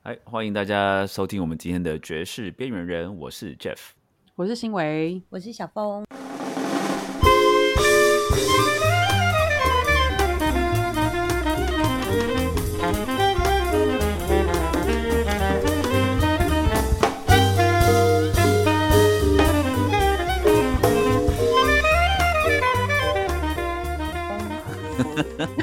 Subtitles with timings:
[0.00, 3.76] 嗨，欢迎大家收听我们今天的爵士边缘人，我是 Jeff。
[4.36, 6.04] 我是新维，我是小峰。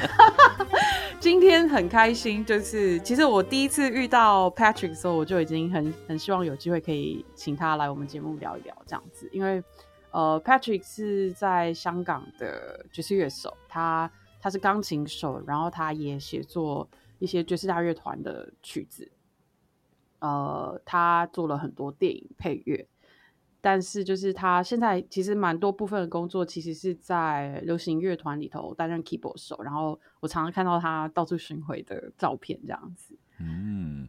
[1.48, 9.62] 天很开心，就是其实我第一次遇到 Patrick 的时候，我就已经很很希望有机会可以请他来我们节目聊一聊这样子，因为
[10.10, 19.10] 呃 Patrick 是在香港的爵士乐手，他他是钢琴手，然后他也写作一些爵士大乐团的曲子，
[20.18, 22.86] 呃，他做了很多电影配乐。
[23.68, 29.60] 但是，就是他现在其实蛮多部分的工作，其实是在流行乐团里头担任 keyboard 手。
[29.60, 33.18] 然后我常常看到他到处巡回的照片，这样子。
[33.40, 34.06] 嗯，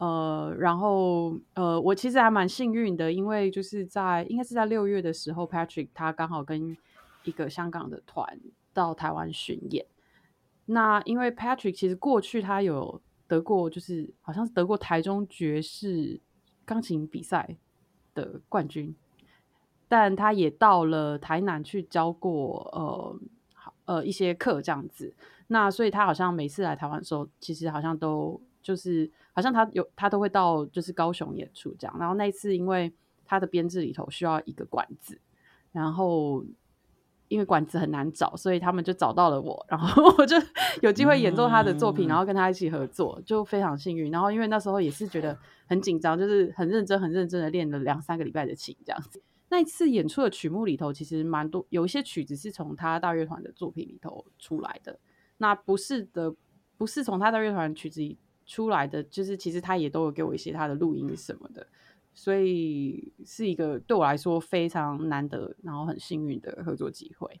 [0.00, 6.76] 呃，然后呃，我其实还蛮幸运的，因为就是在应该是在六月的时候，Patrick 他刚好跟
[7.22, 8.40] 一个香港的团
[8.72, 9.86] 到台湾巡演。
[10.64, 16.20] 那因为 Patrick 其实过去他有得过，就是好像是得过台中爵士
[16.64, 17.56] 钢琴比赛。
[18.18, 18.94] 的冠军，
[19.86, 23.20] 但他也到了台南去教过呃
[23.84, 25.14] 呃一些课这样子。
[25.46, 31.96] 那所以他好像每次来台湾的时候，其实好像都就是好像他有他都会到就是高雄演出这样。
[31.98, 32.92] 然后那次因为
[33.24, 35.18] 他的编制里头需要一个管子，
[35.72, 36.44] 然后
[37.28, 40.36] 因为管子很难找，所以他们就找到了我，然后 我就
[40.82, 44.10] 有机会演奏他的作品，然后跟他一起合作，就非常幸运。
[44.10, 45.38] 然后因为那时候也是觉得。
[45.70, 49.20] 很紧张，就是很认真、很认真的练了两三个礼拜的琴，这样子。
[49.50, 54.98] 那一次演出的曲目里头，其实蛮多，有一些曲子是从他大乐团的作品里头出来的。
[55.36, 56.34] 那不是的，
[56.78, 61.66] 不是从他大乐团曲子里出来的，就是其实他也都有给我一些他的录音什么的。
[62.18, 67.40] 所以是一个对我来说非常难得，然后很幸运的合作机会。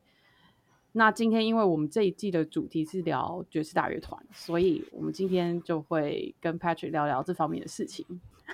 [0.92, 8.06] 那今天，因为我们这一季的主题是聊爵士大乐团，所以我们今天就会跟 Patrick 聊聊这方面的事情。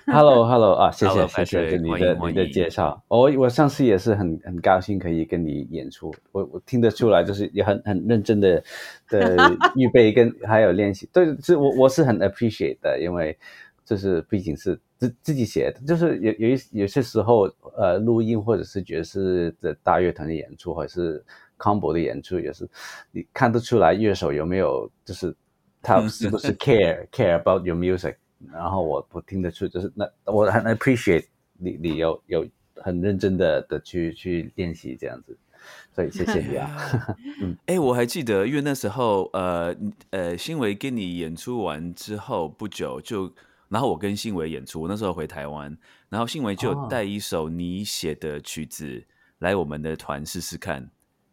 [0.07, 3.03] Hello，Hello 啊，谢谢 谢谢你的你的介绍。
[3.07, 8.63] 我我上次也是很很高兴可以跟你演出，我我听得出来，就是也很很认真的
[9.09, 9.37] 的
[9.77, 11.07] 预备跟还有练习。
[11.13, 13.37] 对，是我我是很 appreciate 的，因为
[13.85, 21.23] 就是毕竟是自自己写的，就是有有一有些时候呃录音或者是爵士的大乐团的演出，或者是。
[21.57, 22.69] combo 的演出也是，
[23.11, 25.33] 你看得出来乐手有没有就是
[25.81, 28.17] 他是不是 care care about your music，
[28.51, 31.23] 然后我我听得出就是那我很 appreciate
[31.57, 32.45] 你你有有
[32.75, 35.37] 很认真的的去去练习这样子，
[35.93, 36.69] 所以谢谢你啊。
[37.41, 39.73] 嗯，哎，我还记得，因为那时候呃
[40.09, 43.31] 呃，新维跟你演出完之后不久就，
[43.75, 45.77] 然后我跟信维演出，我那时候回台湾，
[46.07, 49.03] 然后信维就带一首你写的曲子
[49.39, 50.89] 来我们的团试试看。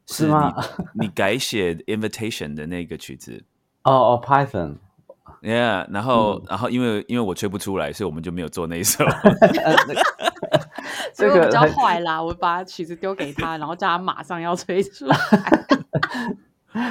[0.09, 0.53] 是吗？
[0.99, 3.41] 你改写 invitation 的那个曲子
[3.85, 9.05] 哦哦，Python，yeah，然后然后因为因为我吹不出来，所以我们就没有做那一首。
[11.15, 15.17] 所以我比较坏啦，我把曲子丢给他， 然后叫他马上要吹出来。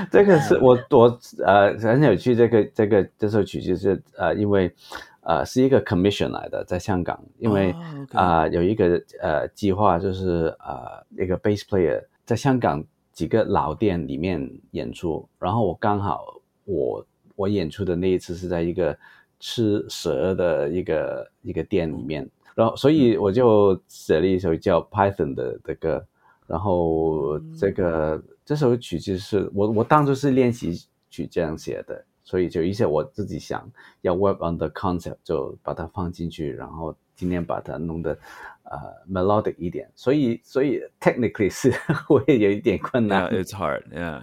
[0.09, 4.73] 这个是我我呃很有趣，这个这个这首曲子是呃因为
[5.22, 7.74] 呃是一个 commission 来的，在香港，因为
[8.14, 12.84] 啊有一个呃计划就是呃一个 bass player 在香港。
[13.14, 17.06] 几个老店里面演出，然后我刚好我
[17.36, 18.98] 我演出的那一次是在一个
[19.38, 26.04] 吃蛇的一个一个店里面，然后所以我就写了一首叫 Python 的的歌，
[26.48, 33.69] 然后这个这首曲子是我我当初是练习曲这样写的，所以就一些我自己想
[34.00, 38.18] 要 work on the concept 就把它放进去，然后今天把它弄得。
[38.64, 38.78] 呃
[39.12, 41.72] ，melodic 一点，所以所以 technically 是
[42.08, 43.30] 会有一点困难。
[43.30, 43.84] Yeah, it's hard.
[43.92, 44.22] Yeah.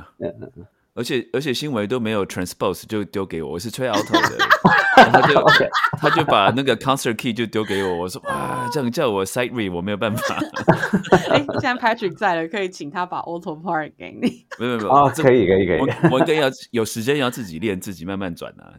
[0.98, 4.36] 而且而且新维都没有 transpose 就丢给我，我是吹 alto 的，
[5.12, 5.44] 他就
[5.97, 10.37] 他就把那个 concert key 就丢给我，我说啊，这样叫我 side read 我没有办法。
[11.31, 14.44] 哎，现在 Patrick 在了，可以请他把 alto part 给你。
[14.58, 15.78] 没有没有啊，可以可以可以。
[15.78, 18.75] 我我应该要有时间要自己练，自己慢慢转啊。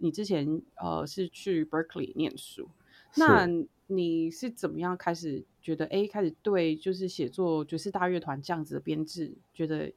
[0.00, 2.68] 你之前呃是去 Berkeley 念书，
[3.16, 3.48] 那。
[3.88, 9.92] 你是怎么样开始觉得哎，开始对就是写作爵士大乐团这样子的编制觉得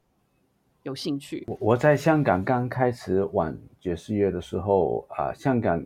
[0.86, 1.44] 有兴趣？
[1.48, 5.84] 我我在香港刚开始玩爵士乐的时候啊，香港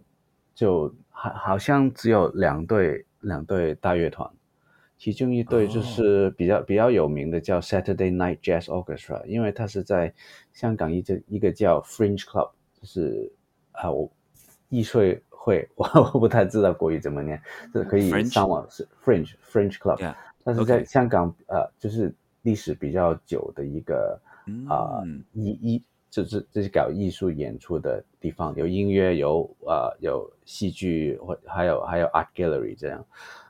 [0.55, 4.31] 就好好像只有两队两队大乐团，
[4.99, 10.13] 其中一队就是比较比较有名的叫 Saturday Night Jazz Orchestra，因为它是在
[10.53, 13.33] 香港一个一个叫 Fringe Club，就是
[13.73, 14.11] 啊我
[14.69, 15.23] 易碎。
[15.43, 17.41] 会， 我我不太知道国语怎么念，
[17.73, 20.15] 这可以上网是 Fringe Fringe Club，
[20.45, 24.21] 但是在香港呃，就是历史比较久的一个
[24.69, 25.03] 啊
[25.33, 33.05] 艺艺，就是这是搞艺术演出的地方，有音乐，有啊有戏剧，或还有还有 Art Gallery 这样，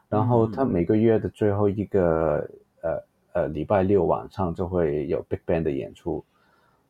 [0.08, 2.50] 然后他每个月的最后一个
[2.82, 6.24] 呃呃礼拜六晚上就会有 Big Band 的演出。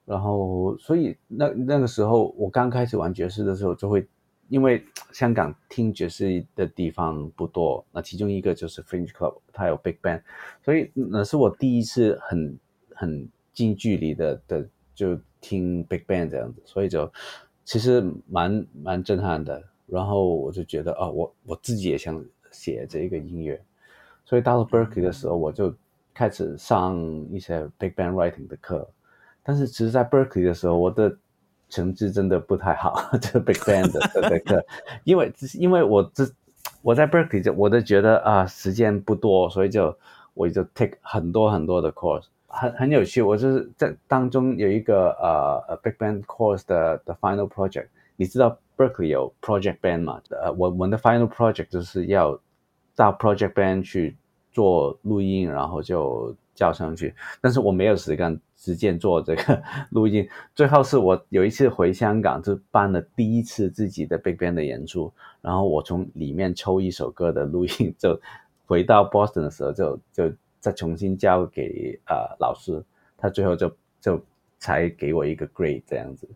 [0.06, 4.05] 然后，所以那那个时候，我刚开始玩爵士的时候，就会
[4.49, 10.23] 因为香港听爵士的地方不多，那其中一个就是 Fringe Club，它有 Big Band，
[10.64, 12.58] 所以那是我第一次很
[12.93, 17.11] 很近距离的的就听 Big Band 这样子，所以就
[17.64, 19.62] 其实蛮蛮震撼的。
[19.87, 23.61] 然后我就觉得，哦，我我自己也想写这个音乐，
[24.25, 25.75] 所以到了 Berkeley 的时候，我就
[26.14, 26.97] 开始上
[27.32, 28.88] 一些 Big Band writing 的课。
[29.43, 31.17] 但是其实，在 Berkeley 的时候，我的
[31.69, 34.64] 成绩真的不太好， 这 Big Band 的的课，
[35.02, 36.25] 因为因为我这
[36.82, 39.97] 我在 Berkeley 就我都觉得啊时间不多，所以就
[40.35, 43.23] 我就 take 很多很多的 course，很很有趣。
[43.23, 47.87] 我就是在当中有一个呃 Big Band course 的的 final project，
[48.17, 50.20] 你知道 Berkeley 有 project band 吗？
[50.31, 52.38] 呃，我我的 final project 就是要
[52.94, 54.17] 到 project band 去
[54.52, 58.41] 做录音，然后就叫上去，但是我没有时间。
[58.62, 65.11] 实践做这个 录音，最后是我有一次回香港，就办了第一次自己的 big band 的演出，
[65.41, 68.20] 然后我从里面抽一首歌的录音，就
[68.67, 70.31] 回到 Boston 的时候，就就
[70.61, 72.85] 再重新交给呃老师，
[73.17, 74.25] 他最后就就
[74.59, 76.29] 才给我一个 grade 这样子，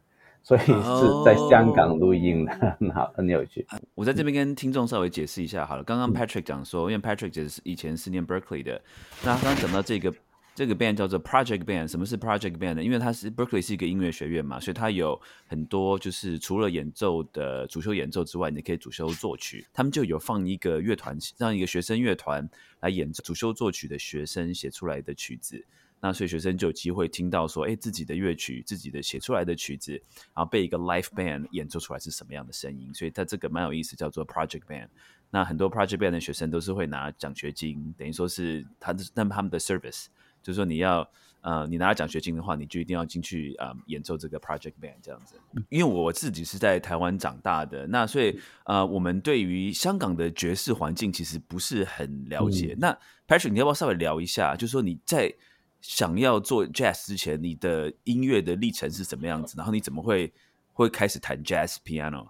[0.42, 3.66] 所以是在香港录音的，很好，很有趣。
[3.94, 8.80] 我在这边跟听众稍微解释一下好了，刚刚 Patrick 讲说，因为 Patrick 是以前是念 Berkeley 的，
[9.22, 10.12] 那刚刚讲到这个。
[10.54, 12.84] 这个 band 叫做 Project Band，什么是 Project Band 呢？
[12.84, 19.66] 因为它是 Berkeley 是一个音乐学院嘛，所以它有很多就是除了演奏的主修演奏之外，你可以主修作曲。
[19.72, 22.48] 他们就有放一个乐团，让一个学生乐团
[22.80, 25.64] 来演奏主修作曲的学生写出来的曲子。
[26.00, 29.92] 那所以学生就有机会听到说，哎，自己的乐曲，自己的写出来的曲子，
[30.34, 32.94] 然后被一个 live band 演奏出来是什么样的声音。
[32.94, 34.88] 所以它这个蛮有意思，叫做 Project Band。
[35.30, 40.06] 那很多 Project Band 的学生都是会拿奖学金，等于说是他的那么他们的 service。
[40.44, 41.08] 就是说，你要
[41.40, 45.34] 呃，你拿到奖学金的话，你就一定要进去啊，演奏这个 project band 这样子。
[45.70, 52.76] 因为我自己是在台湾长大的，那所以呃，我们对于香港的爵士环境其实不是很了解。
[52.78, 52.96] 那
[53.26, 54.54] Patrick，你要不要稍微聊一下？
[54.54, 55.32] 就是说你在
[55.80, 59.54] 想要做 jazz 之前，你的音乐的历程是什么样子？
[59.56, 60.32] 然后你怎么会
[60.72, 62.28] 会开始弹 jazz piano？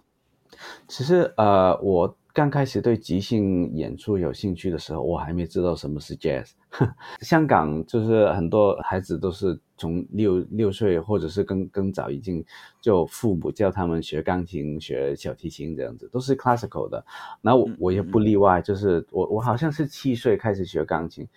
[0.89, 2.17] 其实呃，我。
[2.35, 6.51] 刚开始对即兴演出有兴趣的时候，我还没知道什么是 jazz。
[7.21, 12.45] 香港就是很多孩子都是从六六岁或者是更更早，已经
[12.81, 17.05] 就父母教他们学钢琴、学小提琴这样子，都是 classical 的。
[17.41, 21.29] 那我我也不例外，就是我我好像是七岁开始学钢琴，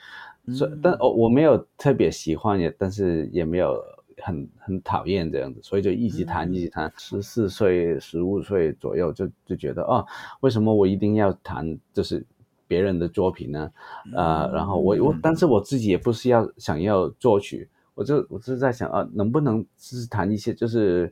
[0.53, 3.75] 所以但哦我没有特别喜欢也，但是也没有。
[4.19, 6.91] 很很讨厌这样子，所以就一直弹一直弹。
[6.97, 10.03] 十四岁、十五岁左右就就觉得哦，
[10.39, 12.25] 为什么我一定要弹就是
[12.67, 13.71] 别人的作品呢？
[14.13, 21.11] 呃，然后我我，但是我自己也不是要想要作曲，我就我是在想啊，能不能是弹一些就是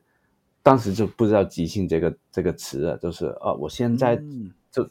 [0.61, 4.21] 当时就不知道即兴这个这个词啊，就是啊，我现在
[4.69, 4.87] 就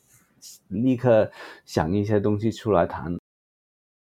[0.69, 1.31] 立刻
[1.65, 3.17] 想一些东西出来弹。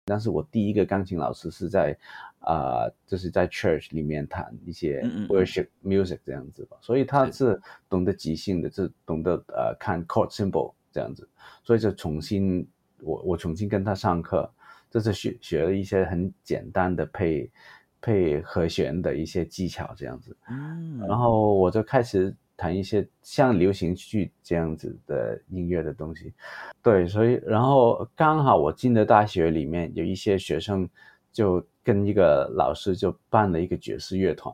[0.05, 1.97] 但是我第一个钢琴老师是在，
[2.39, 7.59] 啊，就是在 church 里面弹一些 worship music 这样子吧，所以他是。
[7.89, 11.27] 懂得即兴的，就懂得呃看 chord symbol 这样子，
[11.65, 12.65] 所以就重新
[13.01, 14.49] 我我重新跟他上课，
[14.89, 17.51] 就是学学了一些很简单的配
[17.99, 22.33] 配和弦的一些技巧这样子，嗯，然后我就开始。
[22.55, 26.31] 弹一些像流行剧这样子的音乐的东西，
[26.83, 30.87] 对，所以然后刚好我进的大学里面有一些学生，
[31.31, 34.53] 就跟一个老师就办了一个爵士乐团，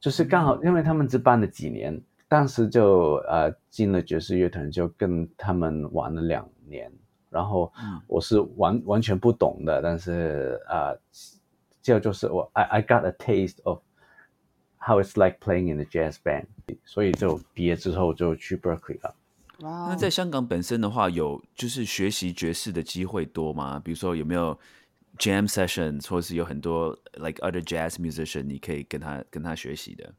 [0.00, 1.98] 就是刚好因为他们只办了几年，
[2.30, 6.90] 当时就呃进了爵士乐团，就跟他们玩了两年，
[7.28, 7.70] 然后
[8.06, 10.94] 我是完完全不懂的，但是啊，
[11.82, 13.80] 就就是我 I I got a taste of。
[14.82, 16.46] How it's like playing in a jazz band，
[16.86, 19.14] 所以就毕业之后就去 Berkeley 了。
[19.58, 23.78] 那在香港本身的话，有就是学习爵士的机会多吗？
[23.84, 24.58] 比如说有没有
[25.18, 30.14] jam sessions，或是有很多 like other jazz musician，你可以跟他跟他学习的？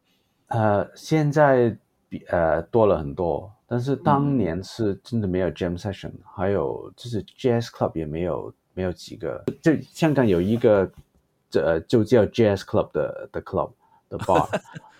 [0.50, 1.76] 呃，现在
[2.12, 9.42] 比呃多了很多，但是当年是真的没有 jam session，还有就是 jazz club 也没有没有几个。
[9.62, 10.92] 就香港有一个
[11.50, 13.72] 这就叫 jazz club 的的 club。
[14.12, 14.46] 的 bar，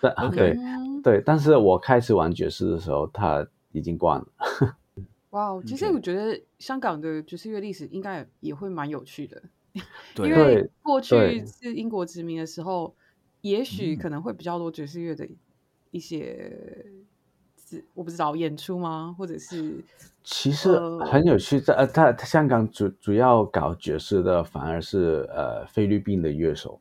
[0.34, 0.58] 对对
[1.02, 4.26] 对，但是我开始玩爵士的时候，他已经关了。
[5.36, 9.42] 哇，其实我觉得香港的爵士乐历史应该也会蛮有趣的，
[10.16, 12.94] 因为过去是英国殖民的时候，
[13.42, 15.28] 也许可能会比较多爵士乐的
[15.92, 16.84] 一些，
[17.56, 19.14] 是我不知道演出吗？
[19.16, 19.76] 或者是
[20.24, 26.80] 其实呃很有趣，在呃，他他香港主主要搞爵士的反而是呃菲律宾的乐手，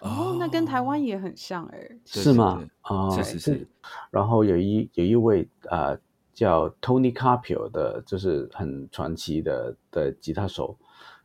[0.00, 2.68] 哦，那跟台湾也很像哎、对是吗是？
[2.82, 3.68] 啊，是是是，
[4.10, 5.98] 然后有一有一位呃
[6.32, 10.76] 叫 Tony Carpio 的，就是很传奇的的吉他手，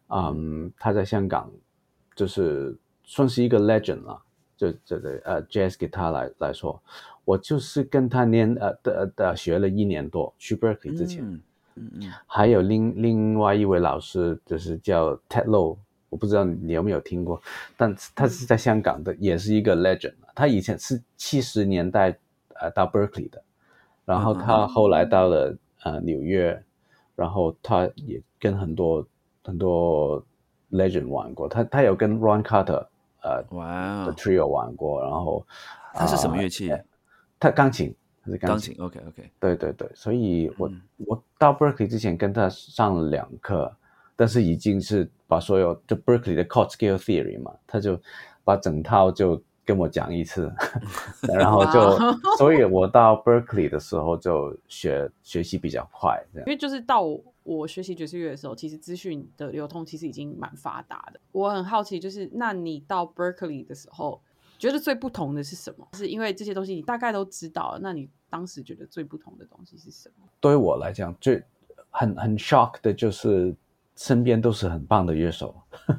[0.08, 1.52] 嗯，他在香港
[2.16, 4.20] 就是算是一个 legend 了，
[4.58, 6.82] 就这个呃 jazz guitar 来来说，
[7.26, 11.24] 我就是跟他念呃的的学了一年多，去 Berkeley 之前。
[11.24, 11.42] 嗯嗯
[11.76, 15.76] 嗯，还有另另外一位老师，就是叫 Ted Low，
[16.10, 17.42] 我不知道你有没有听过，
[17.76, 20.14] 但他是在香港的，也是一个 legend。
[20.36, 22.16] 他以前是七十年代
[22.62, 23.42] 呃到 Berkeley 的，
[24.06, 26.64] 然后他后来到了呃纽约，
[27.16, 29.04] 然后他也跟很多
[29.44, 30.24] 很多
[30.72, 32.86] legend 玩过，他他有跟 Ron Carter
[33.24, 35.44] 呃哇哦，的 trio 玩过，然后
[35.96, 36.72] 他是什么呃乐器？
[37.44, 40.82] 他钢琴，他是钢琴，OK OK，对对对，所以我、嗯。
[41.06, 43.70] 我到 Berkeley 之前跟他上了两课，
[44.16, 48.00] 但是已经是把所有就 Berkeley 的 chord scale theory 嘛，他就
[48.46, 50.50] 把整套就跟我讲一次，
[51.38, 51.98] 然后就，
[52.38, 56.48] 所以我到 Berkeley 的时候就学学习比较快，这样。
[56.48, 61.20] 因为就是到我我学习爵士乐的时候，其实资讯的流通其实已经蛮发达的。
[61.34, 64.22] 我很好奇，就是那你到 Berkeley 的时候，
[64.64, 65.86] 觉得最不同的是什么？
[65.92, 70.26] 是因为这些东西你大概都知道，那你当时觉得最不同的东西是什么？
[70.40, 71.44] 对我来讲最
[71.90, 73.54] 很很 shock 的就是
[73.98, 75.54] 身边都是很棒的乐手。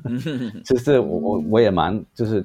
[0.65, 2.43] 就是我我我也蛮就是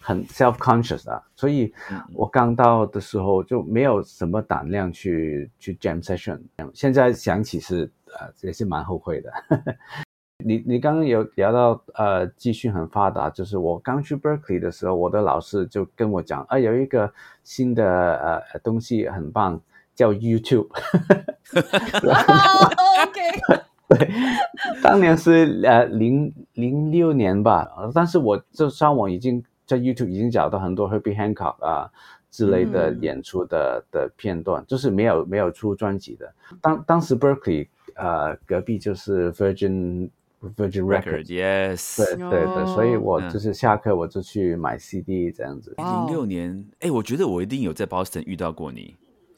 [0.00, 1.72] 很 self conscious 啊，所以
[2.14, 6.40] 我刚到的时候就没有什么胆量去去 jam session。
[6.74, 9.32] 现在想起是呃也是蛮后悔的。
[10.44, 18.16] 你你刚刚有聊到呃资讯很发达，就是我刚去 Berkeley 的时候，我的老师就跟我讲啊有一个新的
[18.52, 19.60] 呃东西很棒，
[19.94, 20.68] 叫 YouTube。
[23.02, 23.20] OK，
[23.88, 24.10] 对
[24.82, 31.90] 当年是呃零零六年吧，但是我就上网已经在 YouTube 已经找到很多 Herbie Hancock 啊
[32.30, 36.32] 之类的嗯演出的、的片段，就是没有没有出专辑的。
[36.60, 37.66] 当当时 Berkeley
[37.96, 40.08] 呃隔壁就是 Virgin
[40.40, 43.28] Virgin Record Records，yes，对对对，所以我嗯。
[43.30, 48.96] 就是下课我就去买 CD 这样子，零六年，哎，我觉得我一定有在 Boston 遇到过你，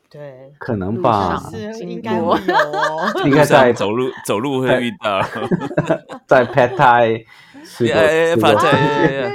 [0.08, 1.42] 对，可能吧
[1.80, 2.38] 应该有哦。
[3.26, 5.20] 应该在走路走路会遇到，
[6.28, 7.24] 在 Pad Thai
[7.64, 9.32] 吃过哎哎，吃过发财，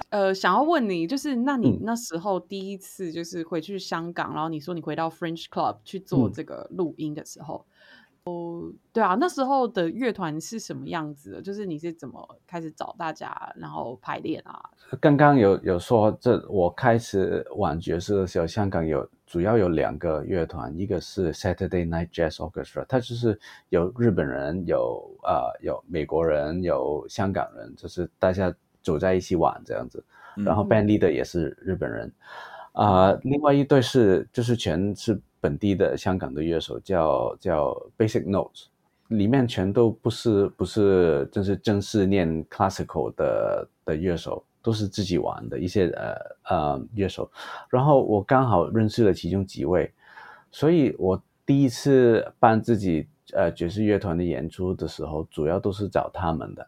[0.10, 1.80] 呃，想要问你，就是那你嗯。
[1.82, 6.32] 那时候第一次就是回去香港，然后你说你回到 French Club 去做嗯。
[6.32, 7.64] 这个录音的时候，
[8.24, 11.42] 哦，对啊，那时候的乐团是什么样子的？
[11.42, 14.62] 就是你是怎么开始找大家，然后排练啊？
[15.00, 23.38] 刚刚有有说，这我开始玩爵士的时候，香港有主要有两个乐团，一个是 Saturday Night Jazz Orchestra，它就是
[23.70, 30.04] 有日本人，有呃有美国人，有香港人，就是大家走在一起玩这样子。
[30.36, 32.12] 然后嗯 band leader 也是日本人，
[32.72, 38.66] 啊、另外一对是就是全是本地的香港的乐手，叫叫 Basic Notes，
[39.08, 47.30] 里面全都不是不是就是正式念 classical 的的乐手，都是自己玩的一些呃呃乐手。
[47.68, 49.90] 然后我刚好认识了其中几位，
[50.50, 56.66] 所以我第一次办自己呃爵士乐团的演出的时候，主要都是找他们的。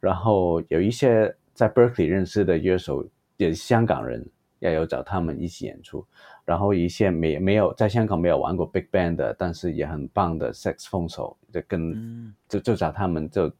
[0.00, 3.06] 然后有一些在 Berkeley 认识的乐手，
[3.36, 4.26] 也香港人，
[4.58, 6.04] 也有找他们一起演出。
[6.44, 12.34] 然后一些没没有在香港没有玩过 Big Band 的，但是也很棒的 saxophone 手，就跟、嗯。
[12.48, 13.50] 就就找他们就。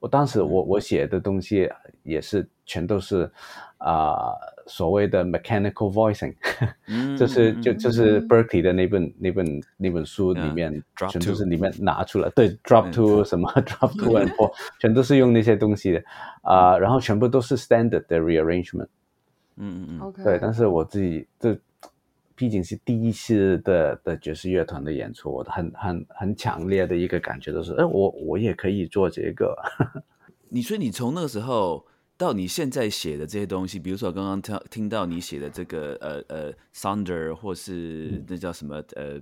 [0.00, 1.70] 我当时我我写的东西
[2.02, 3.30] 也是全都是
[3.78, 4.32] 啊、
[4.66, 6.34] 所谓的 mechanical voicing，
[6.88, 16.02] 嗯就是就就是嗯 Berkeley 的那本那本那本书里嗯面，全都是里面拿出来，对，drop 嗯 two 什么 drop two and four，全都是用那些东西的
[16.42, 18.88] 啊、然后全部都是 standard 的 rearrangement，
[19.56, 21.56] 嗯嗯嗯，OK，对，但是我自己这
[22.34, 29.56] 毕竟是第一次的的爵士乐团的演出，我很很很强烈的一个感觉就是，哎，我我也可以做这个，
[30.48, 31.86] 你说你从那个时候
[32.16, 39.20] 到你现在写的这些东西，比如说我刚刚听听到你写的这个呃呃 Thunder 或是那叫什么呃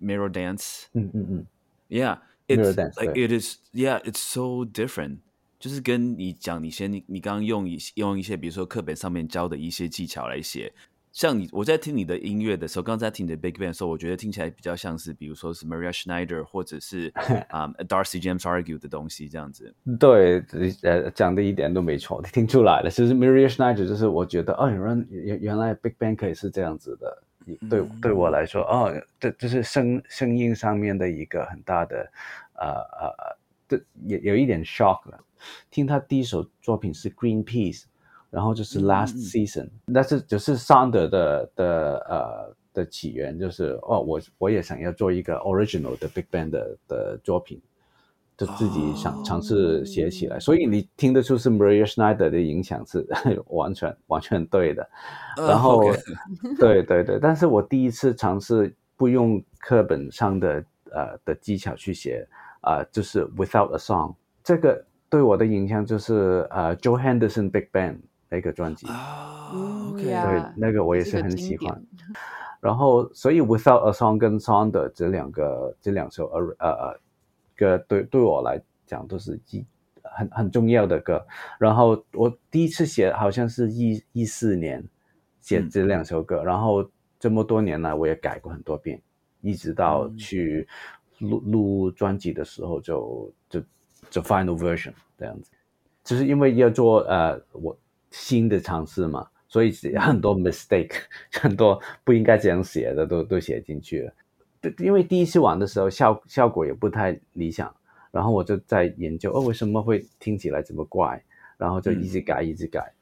[0.00, 0.84] Mirror Dance。
[0.92, 1.46] 嗯嗯嗯
[1.88, 5.18] ，Yeah, Mirror it's like it is yeah，it's so different.
[5.58, 10.70] 就是跟你讲，你先你你刚刚用一用一些，比如说课本上面教的一些技巧来写，
[11.16, 17.10] 像你我在听你的音乐的时候，刚才听你的 Big Band 的时候，我觉得听起来比较像是，比如说是 Maria Schneider 或者是
[17.48, 19.74] 啊 Darcy James Argue 的东西这样子。
[19.98, 20.44] 对，
[20.82, 22.90] 呃，讲的一点都没错，听出来了。
[22.90, 27.22] 其实 Maria Schneider 就是我觉得，哦，原原原来 Big Band 可以是这样子的。
[27.70, 32.12] 对对我来说，哦，这这是声声音上面的一个很大的，
[32.56, 32.66] 呃
[33.00, 35.18] 呃，这有有一点 shock 了。
[35.70, 37.84] 听他第一首作品是 Greenpeace，
[38.36, 47.58] 然后就是 Last Season，那是就是 Sounder 的的呃的起源，就是哦，我我也想要做一个 original 的 Big Band 的的作品。
[48.38, 53.02] 就自己想尝试写起来，所以你听得出是 Maria Schneider 的影响是
[53.48, 54.86] 完全完全对的。
[55.38, 55.84] 然后，
[56.60, 60.62] 对对对，但是我第一次尝试不用课本上的
[60.92, 62.28] 呃的技巧去写
[62.60, 64.14] 啊，就是 Without a Song，
[64.44, 68.86] 这个对我的影响就是呃 Joe Henderson Big Band 那个专辑
[69.96, 71.82] 对，那个我也是很喜欢。
[72.60, 76.26] 然后，所以 Without a Song 跟 Song 的这两个这两首
[76.58, 77.00] 呃呃。
[77.58, 79.64] 歌对对我来讲都是一
[80.02, 81.26] 很很重要的歌。
[81.58, 84.86] 然后我第一次写好像是一一四年
[85.40, 86.86] 写这两首歌，然后
[87.18, 89.00] 这么多年来我也改过很多遍，
[89.40, 90.68] 一直到去
[91.20, 93.62] 录录专辑的时候就就
[94.10, 95.50] 就 final version 这样子。
[96.04, 97.74] 就是因为要做呃我
[98.18, 100.92] 新的尝试嘛，所以很多 mistake，
[101.32, 104.12] 很多不应该这样写的都都写进去了。
[104.78, 107.72] 因为第一次玩的时候效效果也不太理想，
[108.10, 111.22] 然后我就在研究哦为什么会听起来这么怪，
[111.58, 112.92] 然后就一直改一直改。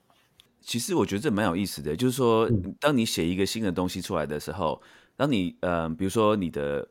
[0.61, 4.83] 其实我觉得这蛮有意思的，就是说当你写一个新的东西出来的时候，
[5.17, 6.87] 当你呃比如说你的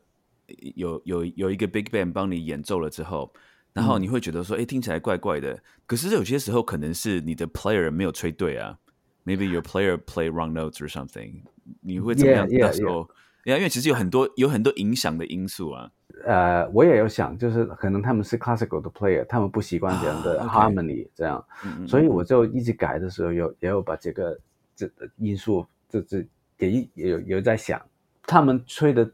[0.74, 3.32] 有有有一个 big band 帮你演奏了之后，
[3.74, 8.78] 然后你会觉得说哎听起来怪怪的，可是有些时候可能是你的 player 没有吹对啊
[9.26, 11.42] ，maybe your player play wrong notes or something，
[11.80, 13.06] 你会怎么样那时候？
[13.44, 15.90] 因为其实有很多有很多影响的因素啊。
[16.24, 21.44] 呃，我也有想，就是可能他们是 classical 的 player，他们不习惯这样的 harmony，这样，
[21.86, 24.38] 所以我就一直改的时候，有也有把这个
[24.74, 26.24] 这因素这这
[26.58, 27.84] 也有有在想，
[28.22, 29.10] 他们吹的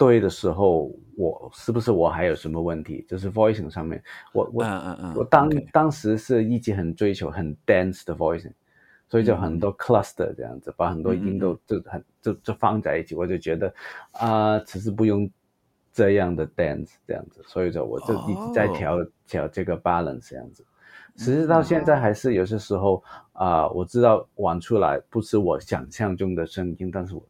[0.00, 3.04] 对的时候，我是不是我还有什么问题？
[3.06, 4.64] 就是 voicing 上面，我我
[5.16, 8.54] 我当当时是一直很追求很 dance 的 voicing。
[9.10, 13.74] 所以就很多 cluster 这样子，把很多音都就很就就放在一起，我就觉得
[14.12, 15.28] 啊，其实不用
[15.92, 20.64] 这样的 dance 这样子，所以说我就一直在调调这个 balance 这样子。
[21.16, 27.26] 其实到现在还是有些时候啊，我知道玩出来不是我想象中的声音，但是我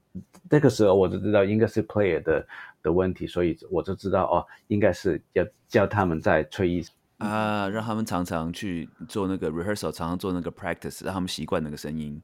[0.49, 2.47] 这个时候我就知道应该是 player 的
[2.83, 6.85] 的问题，所以我就知道哦，应该是要叫他们在吹一。
[7.19, 12.21] 啊，让他们常常去做那个 rehearsal，常常做那个 practice，让他们习惯那个声音。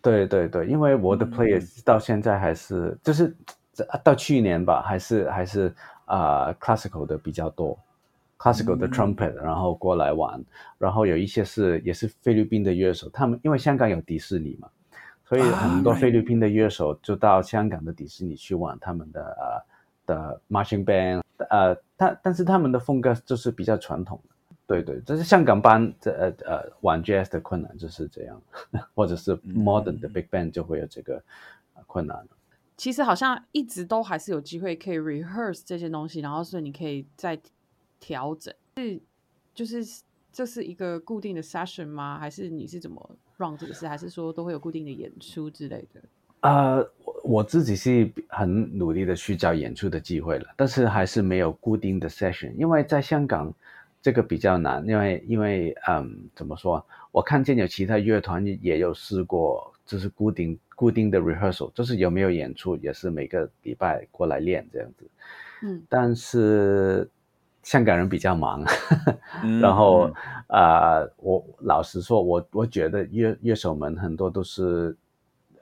[0.00, 3.36] 对对对，因为我的 player 到现在还是，就是
[4.02, 5.74] 到去年吧，还是还是
[6.06, 7.78] 啊 classical 的比较多
[8.38, 10.42] ，classical 的 trumpet，然后过来玩，
[10.78, 14.68] 然后有一些是也是菲律宾的乐手，他们因为香港有迪士尼嘛，
[15.28, 19.22] 所以很多菲律宾的乐手就到香港的迪士尼去玩他们的
[20.06, 24.34] 呃的 marching band，呃，但但是他们的风格就是比较传统的。
[24.66, 28.40] 对对，这是香港班这呃呃玩 jazz 的困难就是这样，
[28.94, 31.22] 或者是 modern 的 big band 就会有这个
[31.86, 32.26] 困难。
[32.78, 37.38] 其实好像一直都还是有机会可以 rehearse 这些东西，然后所以你可以再
[38.00, 38.54] 调整。
[38.76, 39.00] 是
[39.54, 39.84] 就是
[40.32, 42.18] 这是一个固定的 session 吗？
[42.18, 43.88] 还是你是怎么 run 这个事？
[43.88, 46.00] 还是说都会有固定的演出之类的？
[46.40, 53.54] 呃，我我自己是很努力的去找演出的机会了，但是还是没有固定的 session，因为在香港。
[54.00, 56.82] 这个比较难，因为因为嗯，怎么说？
[57.10, 65.10] 我看见有其他乐团也有试过，就是固定固定的 rehearsal，就是有没有演出，也是每个礼拜过来练这样子。
[65.64, 67.10] 嗯，但是
[67.68, 68.64] 香港人比较忙，
[69.60, 70.10] 然后
[70.46, 74.96] 啊，我老实说，我我觉得乐乐手们很多都是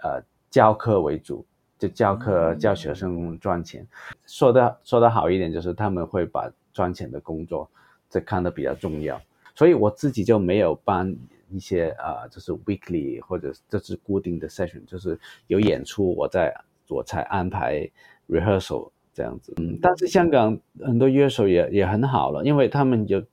[0.04, 1.44] 呃教课为主，
[1.76, 3.84] 就教课教学生赚钱。
[4.24, 7.68] 说的说的好一点，就是他们会把赚钱的工作。
[8.08, 9.20] 这看得比较重要，
[9.56, 11.12] 所以我自己就没有办
[11.50, 16.54] 一些啊，就是 weekly 或者这是固定的 session，就是有演出我在
[16.88, 17.90] 我才安排
[18.28, 19.54] rehearsal 这样子。
[19.56, 23.24] 嗯，但是香港很多乐手也也很好了，因为他们就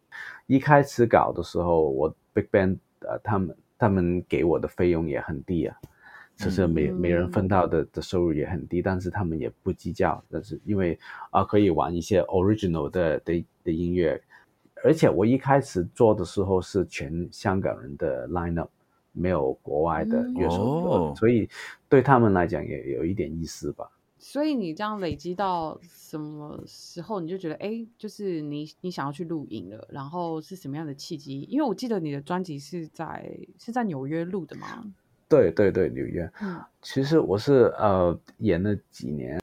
[0.47, 5.75] 一开始搞的时候，我 big band 呃，他们他们给我的费用也很低啊，
[6.37, 10.97] 其实每每人分到的的收入也很低，但是他们也不计较，但是因为
[11.31, 14.21] 啊可以玩一些 original 的的的音乐。
[14.85, 18.69] 而且我一开始做的时候是全香港人的 lineup，
[19.11, 21.49] 没有国外的乐手所以
[21.87, 23.89] 对他们来讲也有一点意思吧。
[24.23, 31.41] 所以你这样累积到什么时候，你就觉得哎、诶就是你你想要去录音了，然后是什么样的契机？
[31.41, 34.81] 因为我记得你的专辑是在是在纽约录的嘛，
[35.27, 36.31] 对对对，纽约。
[36.41, 39.41] 嗯其实我是呃演了几年，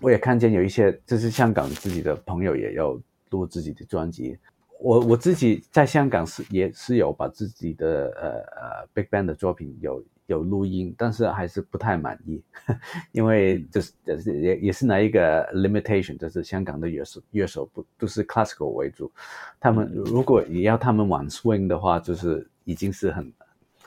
[0.00, 4.36] 我也看见有一些就是香港自己的朋友也要录自己的专辑。
[4.80, 8.28] 我我自己在香港是也是有把自己的呃
[8.60, 12.42] 呃 Big Band 的作品有有录音，但是还是不太满意，
[13.12, 19.10] 因为就是就是也也是拿一个 limitation，就是香港的乐手乐手不都是 classical 为主，
[19.60, 23.32] 他们如果你要他们玩 swing 的话，就是已经是很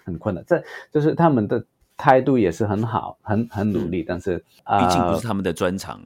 [0.06, 0.44] 很困难。
[0.48, 1.64] 这就是他们的
[1.98, 4.86] 态度也是很好，很很努力，但是啊。
[4.86, 6.02] 毕竟不呃是他们的专长。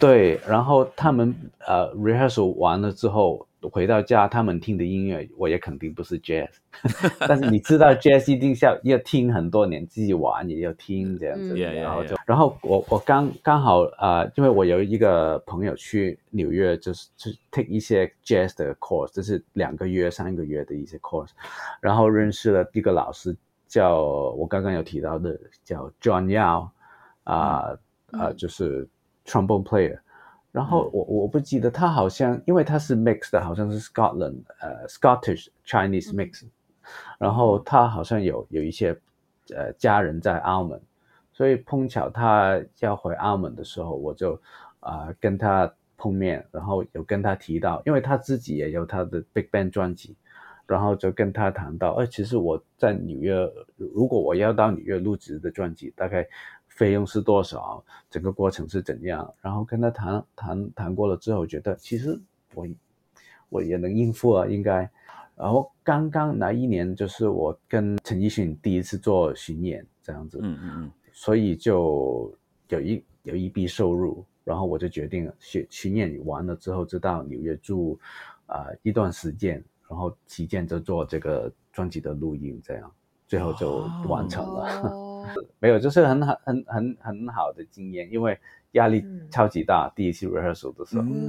[0.00, 1.34] 对，然后他们
[1.66, 6.50] 呃 rehearsal 完了之后回到家，他们听的音乐我也肯定不是 jazz，
[7.26, 21.30] 但是你知道 jazz 一定是要要听很多年，自己玩也要听这样子，然后就然后我我刚刚好啊、呃因为我有一个朋友去纽约，就是去 take 一些 jazz 的 course，就是两个月、三个月的一些 course，
[21.80, 24.02] 然后认识了一个老师，叫
[24.36, 26.68] 我刚刚有提到的叫 John Yao
[27.24, 27.78] 啊、啊、
[28.12, 28.88] 嗯就是
[29.26, 29.98] trombone player。
[30.50, 36.16] 然后我我不记得他好像，因为他是 mix 的，好像是 Scotland 呃 Scottish Chinese 嗯。
[36.16, 36.44] mix，、
[37.18, 38.98] 然后他好像有有一些
[39.54, 40.80] 呃家人在澳门，
[41.32, 44.34] 所以碰巧他要回澳门的时候，我就
[44.80, 50.16] 啊、呃跟他碰面，然后有跟他提到，因为他自己也有他的 Big Band 专辑，
[50.66, 53.34] 然后就跟他谈到，哎，其实我在纽约，
[53.76, 56.26] 如果我要到纽约录制的专辑，大概
[56.78, 62.16] 费用是多少，整个过程是怎样，然后跟他谈谈谈过了之后，觉得其实
[62.54, 62.68] 我
[63.48, 64.88] 我也能应付啊，应该。
[65.34, 72.32] 然后刚刚那一年，就是我跟陈奕迅第一次做巡演这样子，嗯嗯嗯，所以就
[72.68, 77.98] 有一有一笔收入，然后我就决定巡巡演完了之后，就到纽约住
[78.46, 82.88] 啊、一段时间，然后期间就做这个专辑的录音，这样
[83.26, 84.80] 最后就完成了。
[84.88, 85.07] 哦，
[85.58, 88.38] 没有，就是很好很很很好的经验，因为
[88.72, 91.02] 压力嗯超级大，第一次 rehearsal 的时候。
[91.04, 91.26] 嗯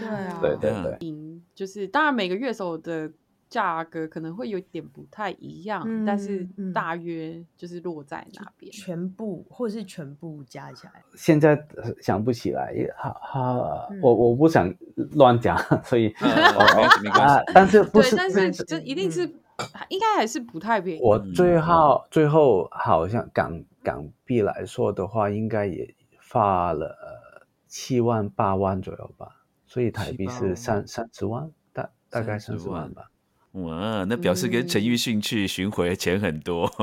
[0.00, 3.10] 对啊对对嗯对，就是当然每个乐手的
[3.48, 8.72] 价格可能会有点不太一样，嗯但是嗯大约就是落在哪边？
[8.72, 14.00] 全部或者是全部加起来，现在呃想不起来，也哈哈，嗯。
[14.00, 14.72] 我我不想
[15.12, 16.28] 乱讲， 所以嗯
[17.02, 17.10] 没
[17.52, 19.30] 但是不，是但是这一定是、
[19.88, 21.00] 应该还是不太便宜。
[21.02, 33.10] 我嗯最后最后好像港港币来说的话，应该也发了呃七万八万左右吧，所以台币是三三十万，大大概三十万万吧。
[33.52, 36.68] 哇，那表示跟陈奕迅去巡回钱很多。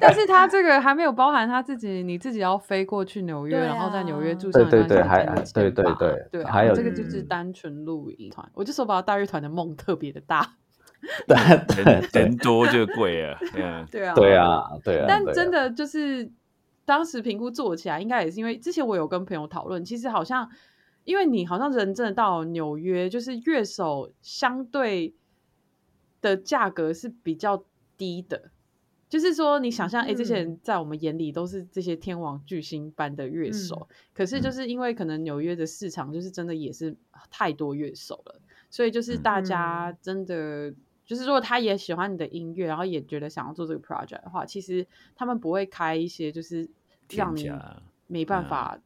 [0.00, 7.26] 但是他这个还没有包含他自己，你自己要飞过去纽约，对然后在纽约啊住对上一段时对对还间的对对钱吧对对啊，还有这个就是嗯。
[7.28, 8.46] 单纯露营团。
[8.54, 10.54] 我就说吧，大乐团的梦特别的大，
[11.28, 11.36] 对
[11.84, 14.36] 人人多就贵啊，嗯，对啊，对。
[14.36, 16.28] 啊对啊，但真的就是
[16.84, 20.50] 当时评估做起来，应该也是因为之前我有跟朋友讨论，其实好像
[21.06, 25.14] 因为你好像人真的到纽约，就是乐手相对
[26.20, 27.64] 的价格是比较
[27.96, 28.50] 低的。
[29.08, 36.94] 就是说，你想象，哎、这些人在我们眼里都是这些天王巨星般的乐手，可是就是因为可能纽约的市场就是真的也是
[37.30, 39.22] 太多乐手了，所以就是嗯。
[39.22, 46.68] 大家真的、就是如果他也喜欢你的音乐，然后也觉得想要做这个 project 的话，其实他们不会开一些就是
[47.12, 47.48] 让你
[48.08, 48.76] 没办法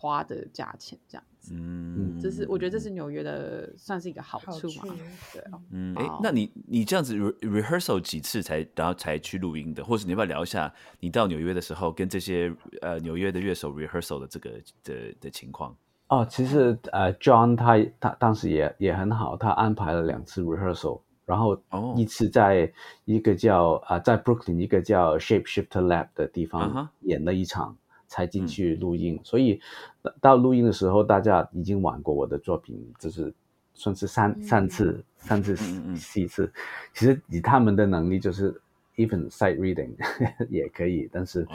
[0.00, 1.54] 花的价钱，这样子。
[1.54, 4.94] 嗯，这是我觉得这是纽约的算是一个好好处嘛处，
[5.34, 5.60] 对啊。
[5.70, 14.50] 嗯，哎，那你你这样子 re rehearsal 几次才然后才去录音的，或者你要不要聊一下你到纽约的时候跟这些呃纽约的乐手 rehearsal 的这个
[14.82, 15.76] 的的情况？
[16.08, 22.72] 哦，其实呃，John 他他当时也也很好，他安排了两次 rehearsal，然后哦一次在
[23.04, 27.76] 一个叫啊、在 Brooklyn 一个叫 Shapeshifter Lab 的地方演了一场，
[28.10, 29.18] 才进嗯去录音。
[29.22, 29.60] 所以
[30.02, 33.32] 到到录音的时候，大家已经玩过我的作品，就是
[33.72, 35.54] 算是三三次、三次、
[35.96, 36.52] 四次。
[36.92, 38.52] 其实以他们的能力，就是
[38.96, 39.92] even sight reading
[40.50, 41.46] 也可以，但是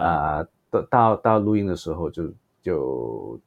[0.00, 3.38] 啊、到到到录音的时候就就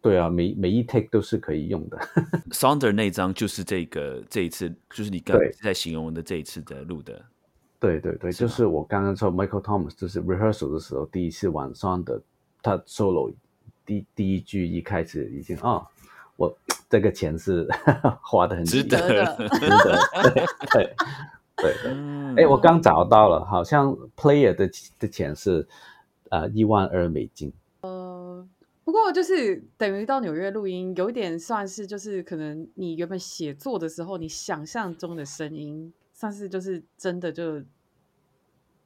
[0.00, 1.98] 对啊，每每一 take 都是可以用的。
[2.50, 7.22] Sonder 那张就是这个这一次，就是你刚才在形容的这一次的录的。
[7.80, 12.20] 对对对，是就是我刚刚说 Michael Thomas，就是 rehearsal 的时候第一次晚上的
[12.62, 13.32] 他 solo
[13.86, 15.86] 第第一句一开始已经啊、
[16.36, 16.56] 我
[16.90, 17.68] 这个钱是
[18.22, 19.98] 花的很值得的值得，
[20.72, 20.94] 对
[21.56, 21.74] 对
[22.42, 25.66] 哎，我刚找到了，好像 Player 的的钱是
[26.30, 27.52] 呃一万二美金。
[28.84, 37.62] 不过就是等于到纽约录音，有一点算是就是可能你原本写作的时候，你想象中的声音，算是就是真的就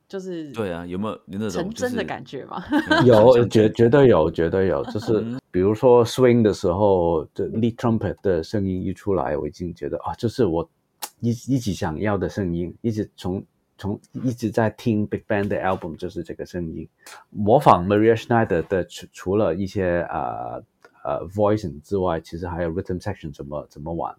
[0.07, 2.63] 就是对啊，有没有有那种成真的感觉嘛？
[3.07, 10.69] 有绝绝对有，绝对有，就是比如说 swing 的时候，这 lead trumpet 的声音一出来，我已经觉得啊，就是我
[11.21, 13.43] 一一直想要的声音，一直从
[13.79, 16.87] 从一直在听 Big Band 的 album，就是这个声音。
[17.31, 20.63] 模仿 Maria Schneider 的除除了一些呃
[21.03, 24.15] 呃 voicing 之外，其实还有 rhythm section 怎么怎么玩，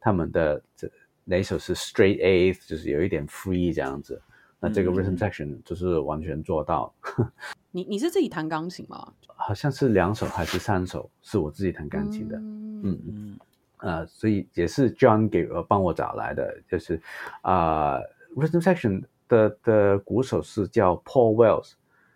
[0.00, 0.90] 他们的这
[1.28, 4.22] 哪一首是 straight eighth，就是有一点 free 这样子。
[4.60, 6.94] 那这个嗯 rhythm section 就是完全做到。
[7.72, 9.12] 你你是自己弹钢琴吗？
[9.26, 13.38] 好像是两首还是三首是我自己弹钢琴的，嗯嗯嗯
[13.78, 17.00] 呃，所以也是 John 给我帮我找来的，就是
[17.42, 17.98] 啊、
[18.34, 21.72] rhythm section 的的鼓手是叫 Paul Wells，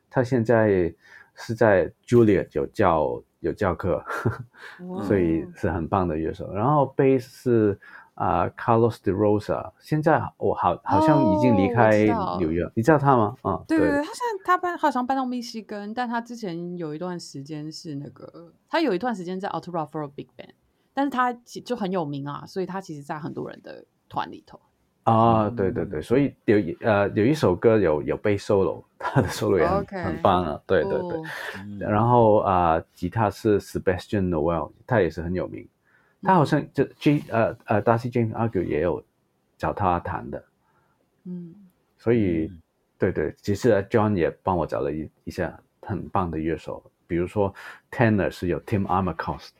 [0.09, 0.94] 他现在
[1.35, 4.03] 是在 Juliet 有教有教课，
[5.07, 6.51] 所以是很棒的乐手。
[6.55, 7.79] 然后 bass 是
[8.20, 12.04] 啊、Carlos de Rosa，现在我好好像已经离开
[12.38, 13.35] 纽约，你知道他吗？
[13.40, 20.50] 啊、对对对，他现在他搬好像搬到密西根，但他之前有一段时间是那个，他有一段时间在 Altura for a Big Band，
[20.92, 24.61] 但是他其就很有名啊，所以他其实在很多人的团里头。
[25.04, 29.66] 啊，对对对，所以有一呃有一首歌有有被 solo， 他的 solo 也
[30.04, 31.88] 很棒啊，对对对。
[31.88, 35.66] 然后啊、吉他是 Sebastian Noel，他也是很有名，
[36.22, 39.02] 他好像就 J 呃呃 Darcy James Argue 也有
[39.56, 40.44] 找他谈的，
[41.24, 41.54] 嗯，
[41.98, 42.61] 所以、嗯
[42.98, 47.54] 对对，其实 John 也帮我找了一一下很棒的乐手，比如说
[47.90, 49.50] Tenor 是有 Tim Armacost，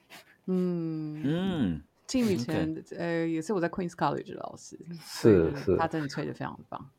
[0.46, 6.90] 嗯嗯以 OK 前呃也是我在 Queen's College 的老师，是是他真的吹的非常棒。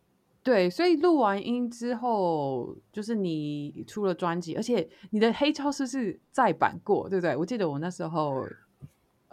[0.41, 7.35] 对，所以录完音之后，就是你出了专辑，而且你的黑超是不是再版过，对不对？
[7.35, 8.47] 我记得我那时候，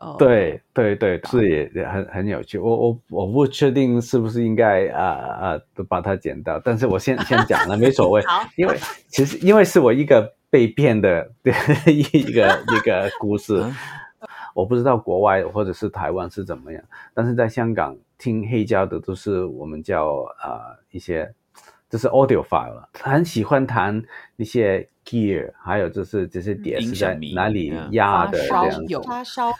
[0.00, 2.58] 呃，对对对，是也也很很有趣。
[2.58, 8.22] 我我我不确定是不是应该啊啊都把它剪掉，但是我先 先讲了，没所谓。
[8.24, 8.76] 好，因为
[9.08, 11.28] 其实因为是我一个被骗的
[11.86, 13.56] 一 一个一个故事。
[13.56, 13.76] 啊，
[14.54, 16.82] 我不知道国外或者是台湾是怎么样，
[17.12, 21.32] 但是在香港听黑胶的都是我们叫啊、一些。
[21.88, 24.02] 就是 audio file 了，很喜欢弹
[24.36, 27.88] 那些 gear，还有就是这些碟是在哪里嗯。
[27.92, 29.00] 压的烧这样子。
[29.08, 29.52] 发烧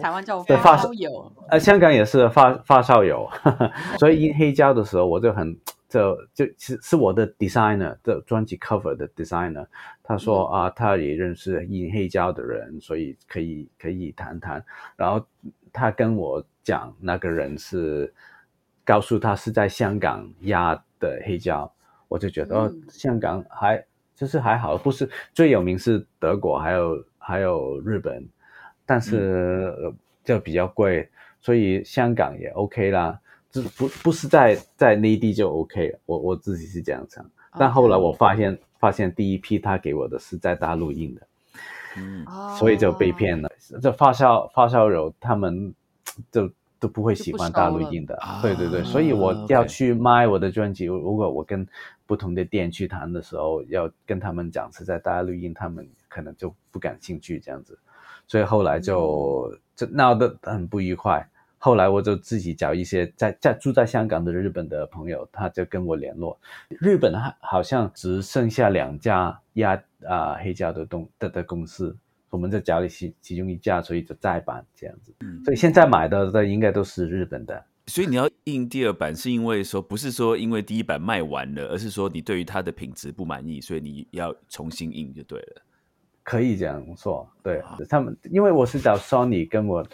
[0.00, 3.28] 台湾叫对发烧友，呃，香港也是发发烧友，
[3.98, 9.66] 所以印黑胶的时候，我就很就就其实是我的 designer 的专辑 cover 的 designer，
[10.04, 14.64] 他说啊，他也认识印黑胶的人，所以可以可以谈谈。
[14.96, 15.26] 然后
[15.72, 18.14] 他跟我讲，那个人是
[18.84, 21.70] 告诉他是在香港压的黑胶，
[22.06, 23.84] 我就觉得、哦嗯，香港还
[24.14, 28.24] 就是还好，不是最有名是德国，还有还有日本，
[28.86, 29.92] 但是、呃
[30.24, 31.08] 就比较贵，
[31.40, 33.18] 所以香港也 OK 啦。
[33.50, 37.28] 这不不是在在内地就 OK 了，我我自己是这样想。
[37.58, 41.26] 但后来我发现发现第一批他给我的是在大陆印的，
[41.96, 42.24] 嗯
[42.56, 43.50] 所以就被哦骗了。
[43.82, 45.74] 这发烧发烧友他们
[46.30, 46.48] 就
[46.82, 50.86] 都不会喜欢大陆音的，啊对对对，所以我要去卖我的专辑。
[50.86, 51.64] 如果我跟
[52.08, 57.78] 不同的店去谈的时候，要跟他们讲是在大陆音，他们可能就不感兴趣这样子，
[58.26, 61.24] 所以后来就就闹得很不愉快。
[61.56, 66.36] 后来我就自己找一些在在住在香港的日本的朋友，他就跟我联络。
[66.68, 71.96] 日本还好像只剩下两家压啊、黑胶的东的的公司，
[72.32, 75.14] 我们在家里其其中一架，所以就再版这样子。
[75.20, 77.62] 嗯所以现在买的的应该都是日本的。
[77.88, 85.62] 所以你要印第二版，是因为说不是说因为第一版卖完了，而是说你对于它的品质不满意，所以你要重新印就对了。
[86.22, 89.86] 可以这样说，对他们，因为我是找 Sony 跟我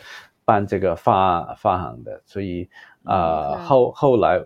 [0.45, 2.69] 办这个发发行的，所以
[3.05, 4.45] 呃 OK 后后来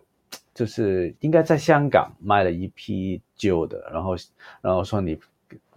[0.54, 4.14] 就是应该在香港卖了一批旧的，然后
[4.62, 5.18] 然后说你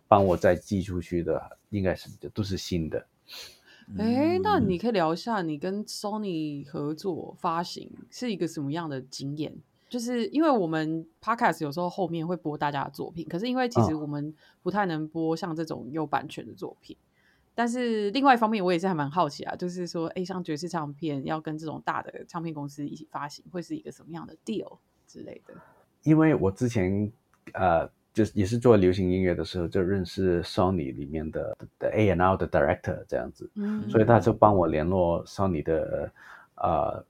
[0.07, 3.05] 帮我再寄出去的，应该是都是新的。
[3.97, 9.55] 哎，那嗯你可以聊一下你跟 Sony 合作发行是一个什么样的经验？
[9.87, 16.97] 就是因为我们 Podcast 有时候后面会播大家的作品，可是因为其实嗯我们不太能播像这种有版权的作品。
[17.53, 25.53] 但是另外一方面，我也是还蛮好奇啊，就是说，哎，像爵士唱片要跟这种大的唱片公司一起发行，会是一个什么样的 deal 之类的？
[26.03, 27.09] 因为我之前
[27.53, 36.09] 呃就是也是做流行音乐的时候，就认识 Sony 里面的的 A N R 的 Director 这样子，嗯所以他就帮我联络 Sony 的
[36.55, 37.03] 呃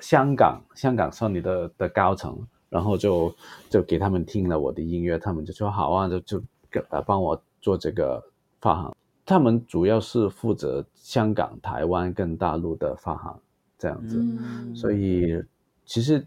[0.00, 3.34] 香港香港 Sony 的的高层，然后就
[3.68, 6.42] 就给他们听了我的音乐，他们就说好啊，就就
[6.90, 8.22] 呃帮我做这个
[8.60, 8.94] 发行。
[9.26, 13.40] 他们主要是负责香港、台湾跟大陆的发行
[13.78, 14.76] 这样子，嗯。
[14.76, 15.42] 所以
[15.84, 16.24] 其实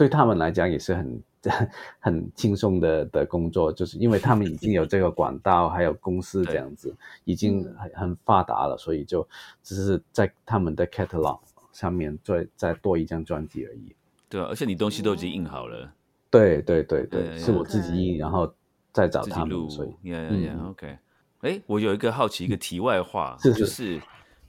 [0.00, 1.22] 对他们来讲也是很
[2.00, 9.28] 很轻松的的工作，就是因为他们已经有这个管道，还有公司 这样子，已经嗯很很发达了，所以就
[9.62, 11.38] 只是在他们的 catalog
[11.70, 13.94] 上面再再多一张专辑而已。
[14.30, 15.92] 对啊，而且你东西都已经印好了，
[16.30, 18.50] 对对对对，对是我自己印，然后
[18.90, 20.98] 再找他们，所以 yeah OK。
[21.42, 24.02] 哎，我有一个好奇，一个题外话，是就是是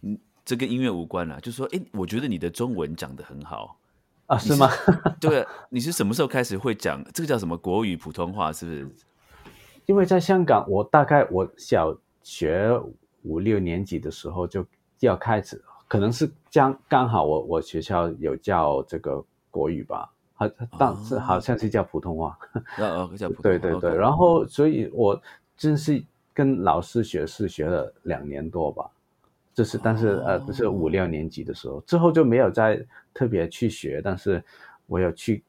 [0.04, 3.78] 嗯，这跟音乐无关啦，就是说，哎，我觉得你的中文讲得很好。
[4.32, 4.70] 啊是吗？
[5.20, 8.52] 对，你是什么时候开始会讲这个叫什么国语普通话？
[8.54, 8.90] 是不是？
[9.88, 12.72] 因为在香港，我大概我小学
[13.24, 14.66] 五六年级的时候就
[15.02, 20.48] 要开始，可能是刚刚好我我学校有教这个国语吧，好，
[20.80, 22.40] 当是哦好像是叫普通话，
[22.78, 23.58] 哦哦，叫普通话。
[23.60, 25.22] 对对对，然后所以我
[25.58, 26.02] 真是
[26.34, 28.90] 跟老师学是学了两年多吧，
[29.54, 32.82] 就是但是呃不是五六年级的时候，之后就没有再
[33.14, 34.44] 特别去学，但是
[34.88, 35.44] 我有去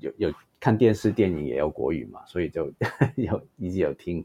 [0.00, 2.72] 有有看电视电影也有国语嘛，所以就
[3.16, 4.24] 有一直有听。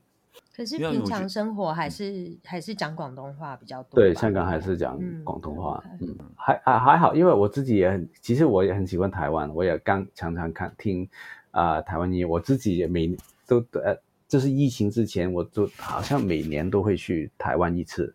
[0.56, 3.99] 可是平常生活还是还是讲广东话比较多。
[3.99, 11.08] 对，香港还是讲嗯广东话嗯，还还还好，因为我自己也很，其实我也很喜欢台湾，我也刚常常看听
[11.51, 13.15] 啊、台湾音乐，我自己也每
[13.47, 18.13] 都呃，就是疫情之前，我就好像每年都会去台湾一次，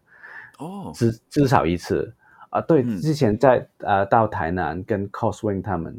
[0.59, 2.15] 哦，至至少一次
[2.57, 5.95] 啊、对，嗯之前在呃到台南跟 Coswing 他们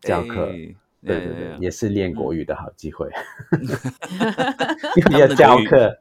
[0.00, 0.46] 教课。
[0.46, 0.74] 哎
[1.06, 3.10] 对对对，也是练国嗯语的好机会，
[4.96, 5.94] 因为要教课，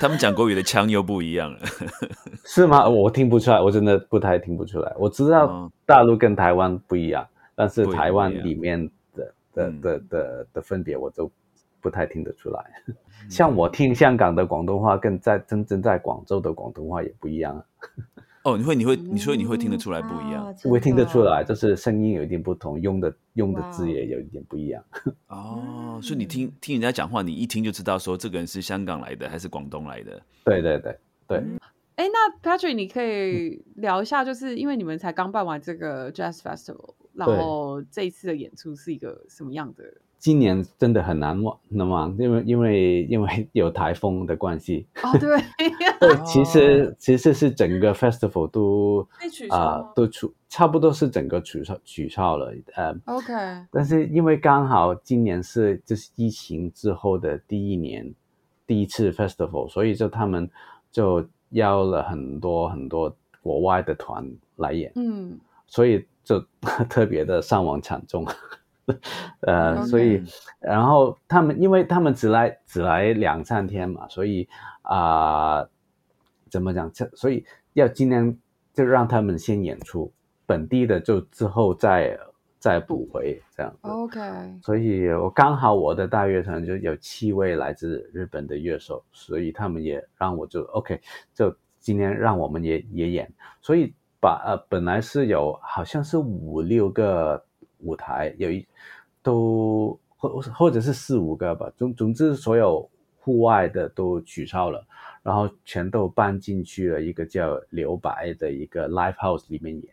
[0.00, 1.60] 他们讲国语的腔又不一样了。
[2.44, 2.88] 是吗？
[2.88, 4.92] 我听不出来，我真的不太听不出来。
[4.98, 11.30] 我知道哦大陆跟台湾不一样，但是台湾里面的的嗯的的的分别，我都
[11.80, 12.64] 不太听得出来。
[13.30, 17.62] 像我听香港的广东话，跟在真正在广州的广东话也不一样啊，
[18.48, 24.82] 哦，你会你会你说你会听得出来不一样啊会听得出来，就是声音有一点不同，用的用的字也有一点不一样。
[25.28, 30.22] 哦，所以你听听人家讲话，你一听就知道说这个人是香港来的还是广东来的。
[30.44, 31.44] 对对对对，
[31.96, 39.84] 哎，那 Patrick，你可以聊一下，就是因为你们才刚办完这个 Jazz Festival，然后这一次的演出是一个什么样的？
[40.18, 44.86] 今年真的很难忘，难忘，因为因为因为 有台风的关系。
[45.02, 45.38] 哦，对，
[46.00, 49.06] 对，其实其实是整个 festival 都
[49.48, 53.32] 啊、消都出差不多是整个取消取消了，呃，OK，
[53.70, 58.12] 但是因为刚好今年是就是疫情之后的第一年，
[58.66, 60.50] 第一次 festival，所以就他们
[60.90, 66.40] 就邀了很多很多国外的团来演，嗯，所以就
[66.90, 68.26] 特别的伤亡惨重。
[69.42, 70.22] 呃所以
[70.60, 74.48] 然后他们因为他们只来只来两三天嘛，所以
[74.82, 75.66] 啊、
[76.50, 76.90] 怎么讲？
[76.92, 78.34] 这所以要尽量
[78.72, 80.10] 就让他们先演出，
[80.46, 82.18] 本地的就之后再
[82.58, 83.88] 再补回这样子。
[83.88, 84.20] OK，
[84.62, 90.98] 所以我刚好我的大乐团就有七位来自日本的乐手，所以他们也让我就 OK，
[91.34, 97.44] 就今天让我们也也演，所以把呃本来是有好像是五六个
[97.78, 98.66] 舞台，有一
[99.22, 102.88] 都或或者是四五个吧，总总之所有
[103.20, 104.86] 户外的都取消了，
[105.22, 109.92] 然后全都搬进去了一个叫留白的一个 live house 里面演，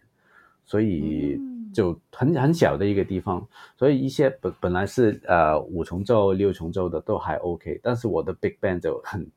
[0.63, 1.53] 所以嗯。
[1.75, 3.45] 就很很小的一个地方，
[3.75, 9.29] 所以一些本本来是呃五重奏、六重奏的都还 OK，但是我的 big band 就很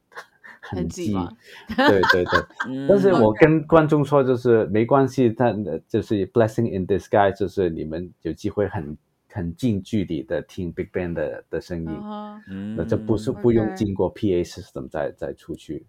[0.60, 1.30] 很很挤挤吗，
[1.76, 2.40] 对对对。
[2.68, 8.96] 嗯但是我跟观众说，就是没关系，但就是 blessing in disguise，就是你们有机会很
[9.30, 15.84] 很近距离的听 big band 的的声音，那这不是不用经过 PA system 再再出去，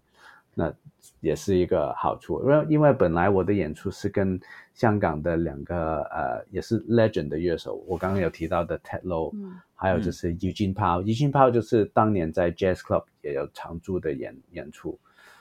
[0.54, 0.72] 那
[1.20, 2.40] 也是一个好处。
[2.42, 4.40] 因为因为本来我的演出是跟
[4.74, 9.60] 香港的两个呃也是 legend 的乐手，我刚刚有提到的 Ted Low，、嗯。
[9.82, 14.98] 还有就是 Eugene Pao，Eugene Pao 就是当年在 Jazz Club 也有常驻的演演出，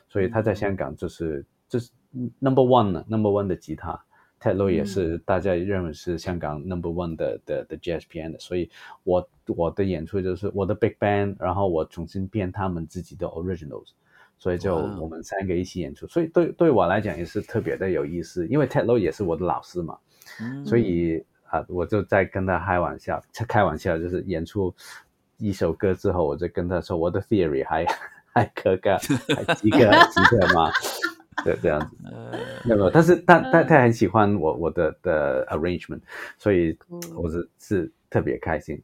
[0.08, 1.92] 所以他在香港就是就是
[2.40, 4.02] number one 呢，number one 的吉他。
[4.40, 8.70] Ted Low 也是大家认为是香港 number one 的的的 jazz pianist，所以
[9.04, 13.90] 我我的演出就是我的 big band，然后我重新编他们自己的 originals，
[14.40, 19.98] 所以就我们三个一起演出，所以对对我来讲也是特别的有意思，因为 Ted Low 也是我的老师嘛，
[20.42, 24.72] 嗯所以啊、我就在跟他开玩笑，开玩笑就是演出
[25.38, 27.86] 一首歌之后，我就跟他说我的 theory 还
[28.32, 28.96] 还可个
[29.36, 30.72] 还及格及格吗？
[31.44, 31.96] 对，这样子。
[32.66, 36.02] 没有，但是他他他很喜欢我我的的 arrangement，
[36.38, 36.78] 所以
[37.16, 38.80] 我是是特别开心。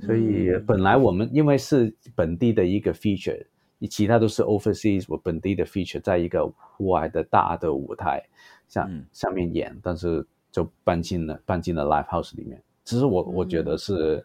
[0.00, 3.44] 所以本来我们因为是本地的一个 feature，
[3.86, 8.22] 其他都是 overseas 我本地的 feature，在一个户外的大的舞台
[8.66, 12.60] 上上面演，但是就搬进了搬进了 live house 里面。
[12.84, 14.24] 其实我我觉得是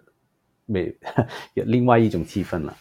[0.65, 0.95] 每
[1.53, 2.75] 有另外一种气氛了，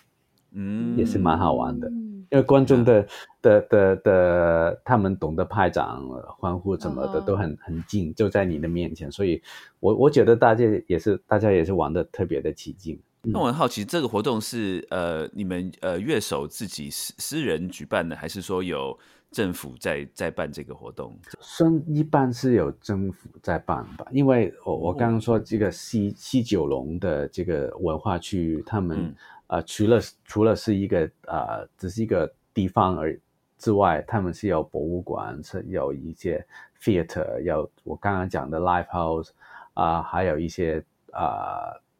[0.53, 1.91] 嗯，也是蛮好玩的。
[2.31, 3.07] 因为观众的
[3.43, 6.03] 的的的，他们懂得拍掌、
[6.39, 9.43] 欢呼什么的，都很很近，就在你的面前，所以，
[9.81, 12.99] 我我觉得大家也是，大家也是玩的特别的起劲。
[13.25, 18.99] 那我很好奇，这个活动是呃，你们呃乐手自己私私人举办的，还是说有
[19.31, 21.19] 政府在在办这个活动？
[21.41, 29.15] 算一般是有政府在办吧，因为我我刚刚说这个西西九龙的这个文化区，他们。
[29.49, 33.15] 啊，除了除了是一个啊，只是一个地方而
[33.59, 36.43] 之外，他们是有博物馆，是有一些
[36.83, 39.29] theater，有我刚刚讲的 live house
[39.75, 41.92] 啊，还有一些啊，这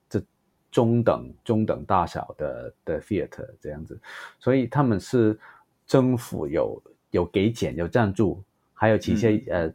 [0.73, 3.97] 中等中等大小的的 theater 这样子，
[4.41, 5.39] 所以他们是
[5.87, 8.43] 政府有有给钱有赞助，
[8.75, 9.73] 还有一些呃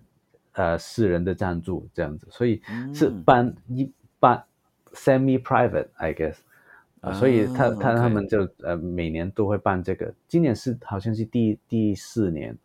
[0.54, 2.62] 呃私人的赞助这样子，所以
[2.94, 3.90] 是办一
[4.20, 4.44] 办
[4.92, 6.36] semi private，I guess。
[7.14, 12.58] 所以他他他们就呃每年都会办这个，今年是好像是第第四年，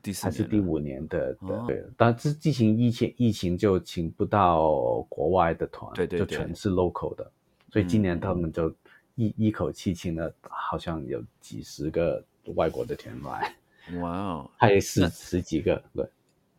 [0.00, 1.34] 第四还是第五年的。
[1.34, 7.30] 的对，但是疫情疫情疫情就请不到国外的团，对对，就全是 local 的，
[7.70, 8.74] 所以今年他们就
[9.14, 12.24] 一一口气请了好像有几十个
[12.56, 13.54] 外国的团来，
[14.00, 16.08] 哇哦，还有十十几个对。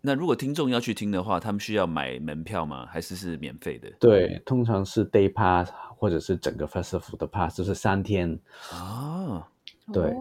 [0.03, 2.87] 那如果听众要去听的话，他们需要买门票吗？
[2.87, 3.87] 还是是免费的？
[3.99, 8.39] 对，通常是 day pass 或者是整个 festival 的 pass，就是三天
[8.71, 9.47] 啊。
[9.93, 10.11] 对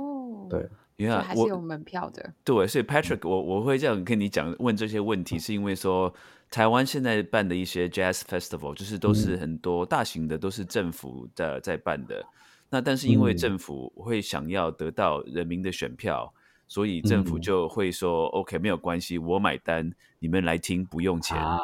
[0.51, 0.69] 对，
[1.01, 2.33] 因为还是有门票的。
[2.45, 6.13] 对，所以 Patrick，我我会这样跟你讲问这些问题，是因为说
[6.51, 12.25] 台湾现在办的一些 jazz festival，就是都是很多大型的，都是政府的在办的。
[12.69, 16.33] 那但是因为政府会想要得到人民的选票。
[16.69, 21.59] 所以政府就会说：“OK，没有关系，我买单，你们来听不用钱。”啊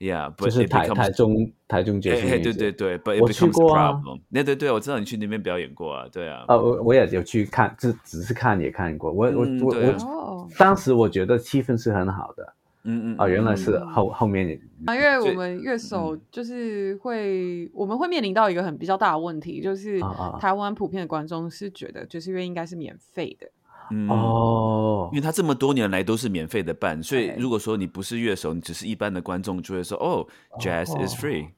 [0.00, 4.00] ，Yeah，就是台台中台中爵士，对对对，我去过啊。
[4.30, 6.44] 那对对，我知道你去那边表演过啊，对啊。
[6.48, 9.12] 啊，我我也有去看，只只是看也看过。
[9.12, 12.54] 我我我我，当时我觉得气氛是很好的。
[12.84, 13.16] 嗯嗯。
[13.18, 20.00] 啊，原来是后后面啊，因为我们乐手就是会，我们会面临到一个很比较大的问题，就是
[20.40, 23.46] 台湾普遍的观众是觉得爵士乐应该是免费的。
[24.08, 30.26] 哦，因为他这么多年来都是免费的办，所以如果说你不是乐手，你只是一般的观众，就会说哦
[30.58, 31.48] ，Jazz is free。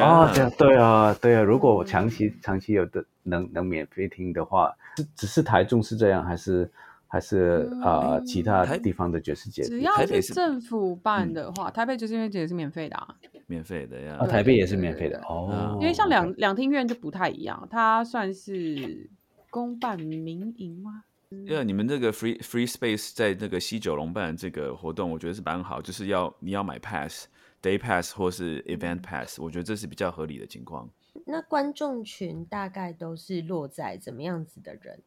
[0.00, 1.42] 啊，对啊，对啊，对啊。
[1.42, 6.70] 如果我长期长期有的能能免费听的话，是只是台中是这样，还是
[7.08, 9.64] 还是啊其他地方的爵士节？
[9.64, 13.16] 只要是政府办的话，台北爵士音乐节是免费的啊，
[13.48, 14.18] 免费的呀。
[14.20, 15.76] 啊，台北也是免费的哦。
[15.80, 19.10] 因为像两两厅院就不太一样，它算是
[19.50, 21.02] 公办民营吗？
[21.46, 27.26] 因为你们这个 free free space 在那个西九龙办这个活动，我觉得是蛮好，就是要你要买 pass
[27.60, 30.88] day pass 或是 event pass，我觉得这是比较合理的情况。
[31.26, 35.00] 那观众群大概都是落在怎么样子的人？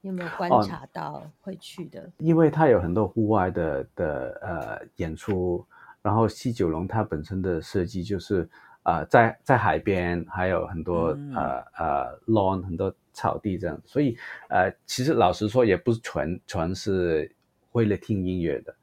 [0.00, 2.10] 有没有观察到会去的？
[2.18, 5.64] 因为它有很多户外的的呃演出，
[6.02, 8.48] 然后西九龙它本身的设计就是
[8.82, 12.92] 呃在在海边，还有很多呃呃 lawn 很多。
[13.12, 14.16] 草地这样，所以
[14.48, 17.30] 呃，其实老实说，也不是全全是
[17.72, 18.74] 为了听音乐的，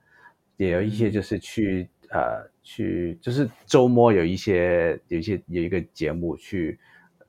[0.57, 6.79] 也有一些就是去呃去，就是周末有一些有一些有一个节目去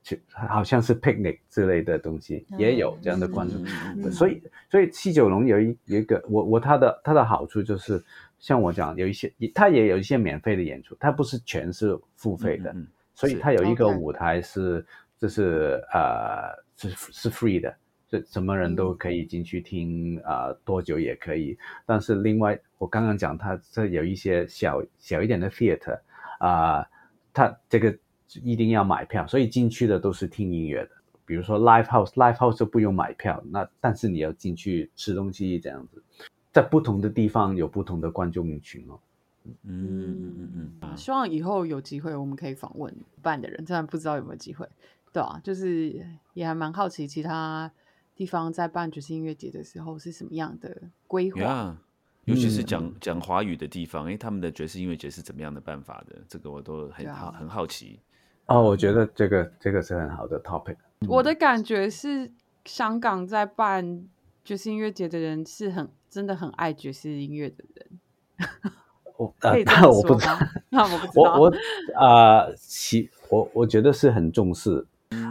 [0.03, 4.11] 去，好像是 picnic 之类的东西，也有这样的观众。
[4.11, 8.03] 所以所以七九龙有一有一个我我它的它的好处就是，
[8.37, 12.75] 像我讲有一些他也有一些免费的演出，他不是全是付费的，
[13.15, 14.85] 所以他有一个舞台是
[15.17, 16.60] 就是呃。
[16.89, 17.75] 是是 free 的，
[18.09, 21.57] 是什么人都可以进去听啊，多久也可以。
[21.85, 25.99] 但是另外，我刚刚讲，它这有一些小小一点的 theater
[26.39, 26.87] 啊，
[27.33, 27.95] 它这个
[28.43, 30.91] 一定要买票，所以进去的都是听音乐的。
[31.25, 36.03] 比如说 live house，live house 就不用买票，那但是你要进去吃东西这样子，
[36.51, 38.99] 在不同的地方有不同的观众群哦。
[39.43, 44.67] 嗯嗯嗯嗯，希望以后有机会我们可以访问办的人，虽然不知道有没有机会。
[45.13, 47.71] 对啊，就是也还蛮好奇其他
[48.15, 50.75] 地方在办爵士音乐节的时候是什么样的
[51.07, 51.77] 规划，
[52.25, 56.17] 尤其是讲讲华语的地方，哎，他们的爵士音乐节是怎么样的办法的？
[56.27, 57.99] 这个我都很好很好奇。
[58.45, 60.75] 哦，我觉得这个这个是很好的 topic。
[61.07, 62.31] 我的感觉是，
[62.65, 64.05] 香港在办
[64.43, 67.99] 爵士音乐节的人是很真的很爱爵士音乐的人。
[69.17, 70.39] 我可以这呃，么我不知道？
[70.69, 71.39] 那我不知道。
[71.39, 71.53] 我我
[71.95, 74.85] 啊，其我我觉得是很重视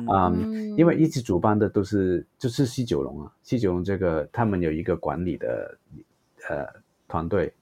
[0.09, 0.61] 啊、嗯。
[0.77, 5.79] 因为一直主办的都是就是西九龙啊，西九龙这个他们有一个管理的
[6.49, 6.67] 呃
[7.09, 7.53] 团队，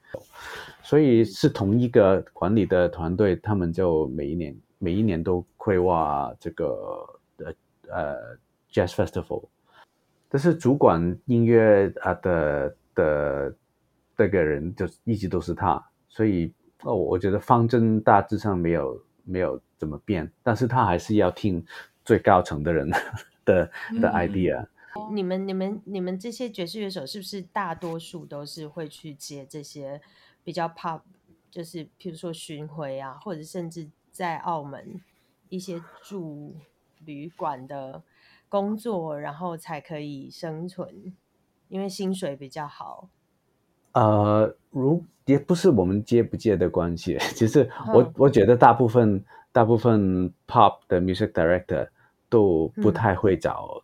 [0.83, 6.67] 所以是同一个管理的团队，他们就每一年每一年都规划这个
[7.39, 7.53] 呃
[7.89, 8.17] 呃
[8.71, 9.49] jazz festival，
[10.29, 13.55] 但是主管音乐啊的的
[14.17, 21.65] 这个人就一直都是他，所以哦，我觉得方针大致上没有没有怎么变，但是他还是要听
[22.09, 22.89] 最高层的人
[23.45, 24.67] 的的嗯 idea。
[25.13, 30.01] 你们、你们、你们这些爵士乐手是不是大多数都是会去接这些
[30.43, 31.03] 比较 pop，
[31.51, 34.99] 就是譬如说巡回啊，或者甚至在澳门
[35.51, 36.57] 一些住
[37.05, 38.03] 旅馆的
[38.49, 41.13] 工作，然后才可以生存，
[41.69, 43.11] 因为薪水比较好。
[43.93, 51.89] 呃，如也不是我们接不接的关系， 其实我、嗯我觉得大部分大部分 pop 的 music director
[52.29, 53.83] 都不嗯太会找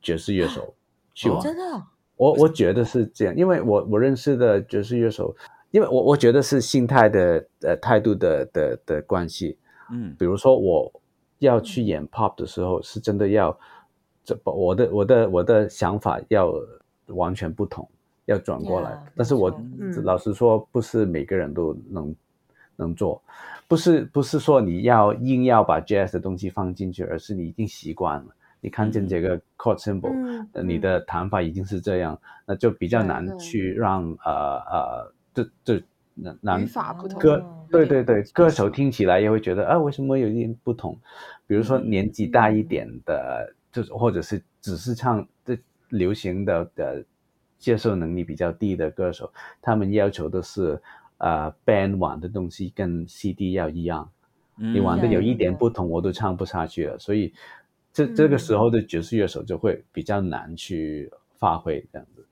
[0.00, 0.74] 爵士乐手
[1.14, 1.42] 去哦玩。
[1.42, 1.82] 真的哦、
[2.16, 5.34] 我我觉得是这样，因为我我认识的爵士乐手，
[5.70, 9.58] 因为我我觉得是心态的呃态度的的的关系。
[9.90, 10.90] 嗯比如说我
[11.40, 13.58] 要去演 pop 的时候，是真的要
[14.24, 16.54] 这我的我的我的想法要
[17.06, 17.88] 完全不同，
[18.26, 18.92] 要转过来。
[18.92, 22.14] Yeah，但是我嗯老实说，不是每个人都能
[22.76, 23.22] 能做，
[23.68, 28.34] 不是不是说你要硬要把 jazz 的东西放进去，而是你已经习惯了。
[28.60, 30.12] 你看见这个 chord symbol，、
[30.62, 30.80] 你嗯。
[30.80, 32.16] 的弹法已经是这样，
[32.46, 35.82] 那就比较难去让呃呃这这
[36.14, 37.18] 难难语法不同。
[37.18, 40.96] 歌哦对对对，歌手听听起来也会觉得啊，为什么有一点不同？
[41.46, 45.58] 比如说嗯年纪大一点的，就是或者是只是唱这
[45.88, 47.02] 流行的的
[47.58, 50.80] 接受能力比较低的歌手，他们要求的是
[51.22, 54.10] 呃 band 玩的东西跟 CD 要一样，
[54.58, 57.32] 嗯你玩的有一点不同，我都唱不下去了，所以
[57.92, 58.38] 这这个嗯。
[58.38, 61.08] 时候的爵士乐手就会比较难去
[61.38, 62.26] 发挥这样子。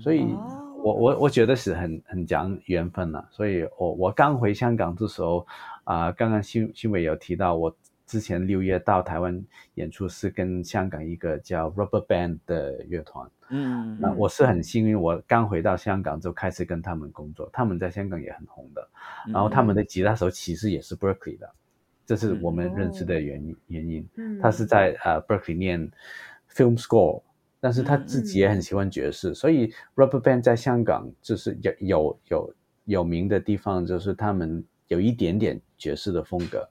[0.00, 5.46] 所以哦我我我觉得是很很讲缘分了、所以我我刚回香港的时候，
[5.84, 7.74] 啊、刚刚新新伟有提到，我
[8.06, 9.44] 之前六月到台湾
[9.74, 13.28] 演出是跟香港一个叫 Rubber Band 的乐团。
[13.48, 18.88] 嗯那我是很幸运，我刚回到香港就开始跟他们工作，他们在香港也很红的。
[19.32, 21.48] 然后他们的吉他手其实也是 Berkeley 的，
[22.04, 24.08] 这是我们认识的原因原因。
[24.16, 25.90] 嗯他是在呃 Berkeley 念
[26.50, 27.22] film score，
[27.60, 32.54] 但是他自己也很喜欢爵士，所以 Rubber Band 在香港就是有有有
[32.84, 36.68] 有名的地方，就是他们有一点点爵士的风格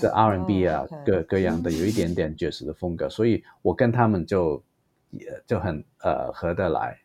[0.00, 4.62] 的 R&B 啊，各各样的有一点点爵士的风格，所以我跟他们就
[5.10, 6.98] 也就很呃合得来，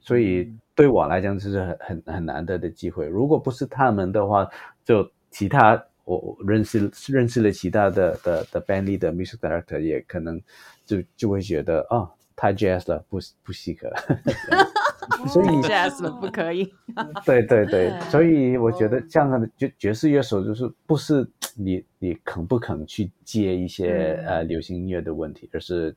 [0.00, 3.06] 所以对我来讲这是很很很难得的机会。
[3.06, 4.48] 如果不是他们的话，
[4.84, 10.40] 就其他我我认识认识了其他的的的 band leader、music director，也可能
[10.84, 13.90] 就就会觉得哦太 jazz 了，不不适合。
[15.28, 16.64] 所以 jazz 不可以。
[17.24, 25.94] 对对对对， 所以我觉得这样的爵爵士乐手就是不是你你肯不肯去接一些、嗯呃流行音乐的问题，而是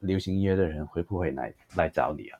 [0.00, 2.38] 流行音乐的人会不会来来找你啊？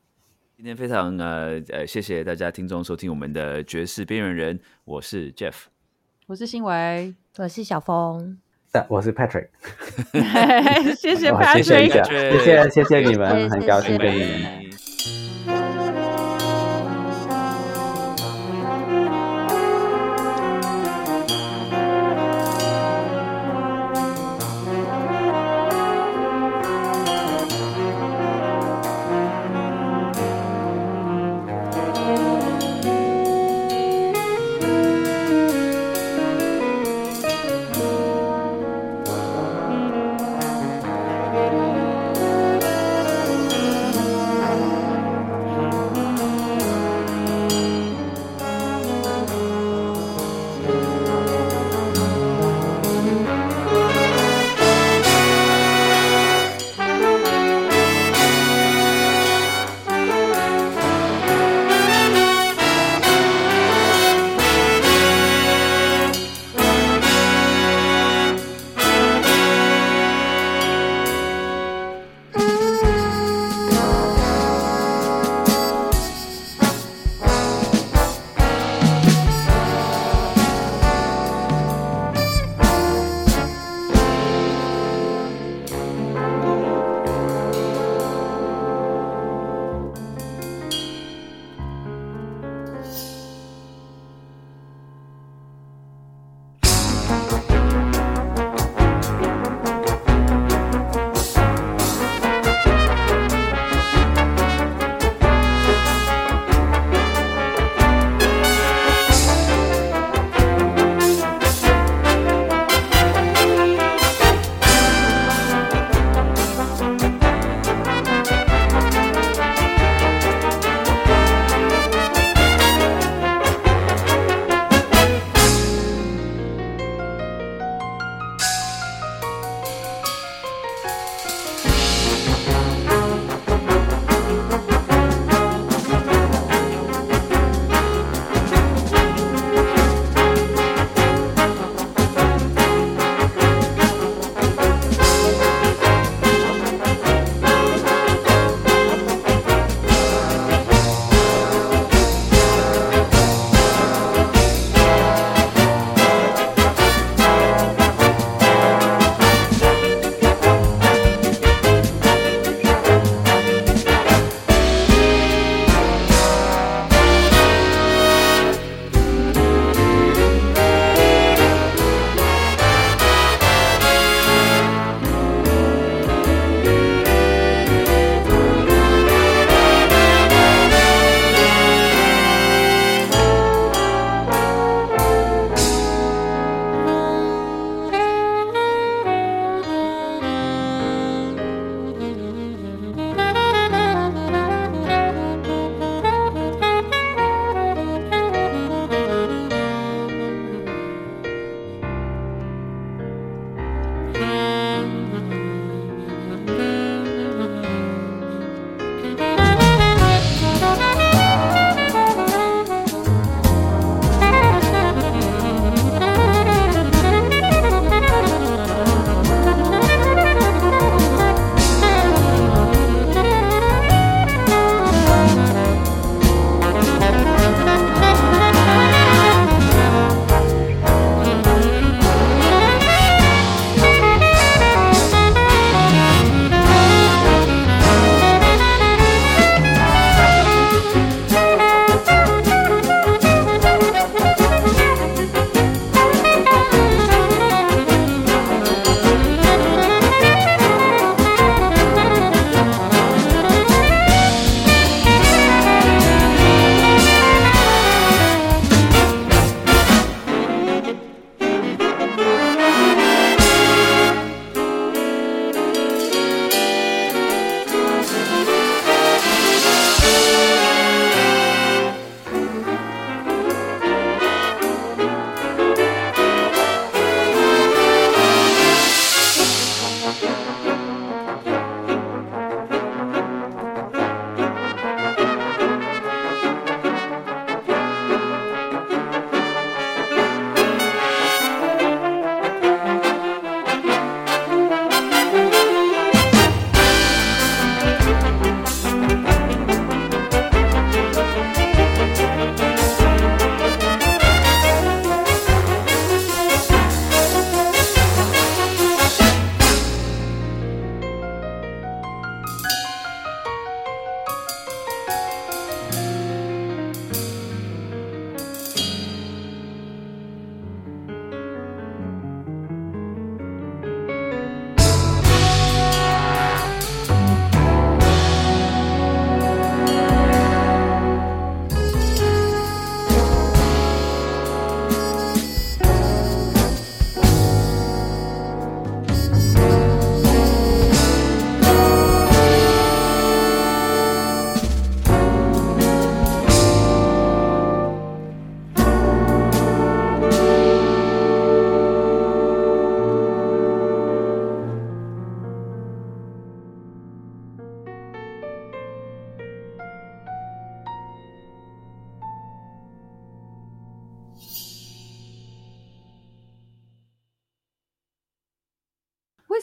[0.57, 5.65] 今天非常呃呃，谢谢大家听众收听我们的爵士边缘人，我是 Jeff。
[6.27, 8.39] 我是新维，我是小峰，
[8.89, 9.49] 我是 Patrick，
[10.97, 14.82] 谢谢 Patrick 谢谢谢谢你谢们，很高兴谢跟你们。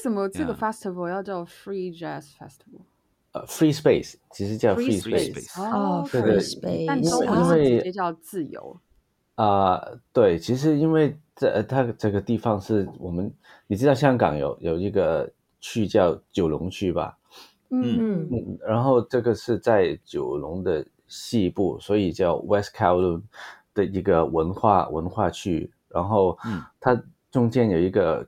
[0.02, 2.82] 什么这个 festival 要叫 Free Jazz Festival？
[3.32, 8.80] 呃，Free Space 其实叫 Free Space 哦对对，Free Space，但因中文直接叫自由。
[9.36, 9.82] 啊、
[10.12, 13.34] 对，其实因为这呃它这个地方是我们，
[13.68, 15.32] 你知道香港有有一个
[15.62, 17.18] 区叫九龙区吧？
[17.70, 23.22] 嗯嗯嗯，然后这个是在九龙的西部，所以叫 West Kowloon
[23.74, 25.72] 的一个文化文化区。
[25.88, 28.28] 然后，嗯，它中间有一个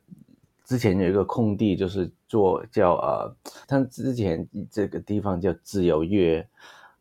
[0.72, 3.36] 之前有一个空地，就是做叫呃，
[3.68, 6.48] 它之前这个地方叫自由乐，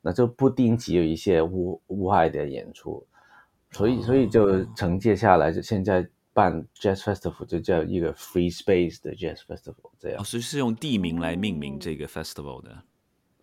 [0.02, 3.06] 那就不定期有一些户户外的演出，
[3.70, 10.24] 所以所以就承接下来，就现在办 Jazz Festival 就叫一个 Free Space 的 Jazz Festival 这样哦，。
[10.24, 12.76] 所以是用地名来命名这个 festival 的。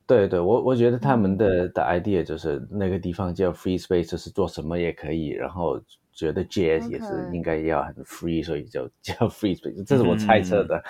[0.06, 5.80] 对对，我我觉得他们的的 idea 就是那个地方叫 free space，就是做什么也可以，然后
[6.18, 10.84] 觉得 jazz 也是应该要很 free，所以就叫 free space，这是我猜测的。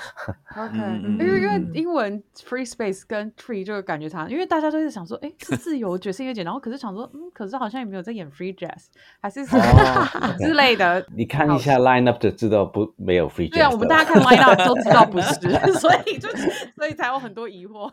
[0.55, 8.85] OK，因为因为嗯英文 free space 跟 free 就感觉差，因为大家都是想说，哎，是自由爵士乐节，然后可是想说，嗯，可是好像也没有在演 free jazz，
[9.21, 11.05] 还是什么哦 之类的。
[11.13, 15.33] 你看一下 lineup 就知道不没有 free jazz 对啊，我们大家看 line up 都知道不是，
[15.77, 16.29] 所以就
[16.77, 17.91] 所以才有很多疑惑。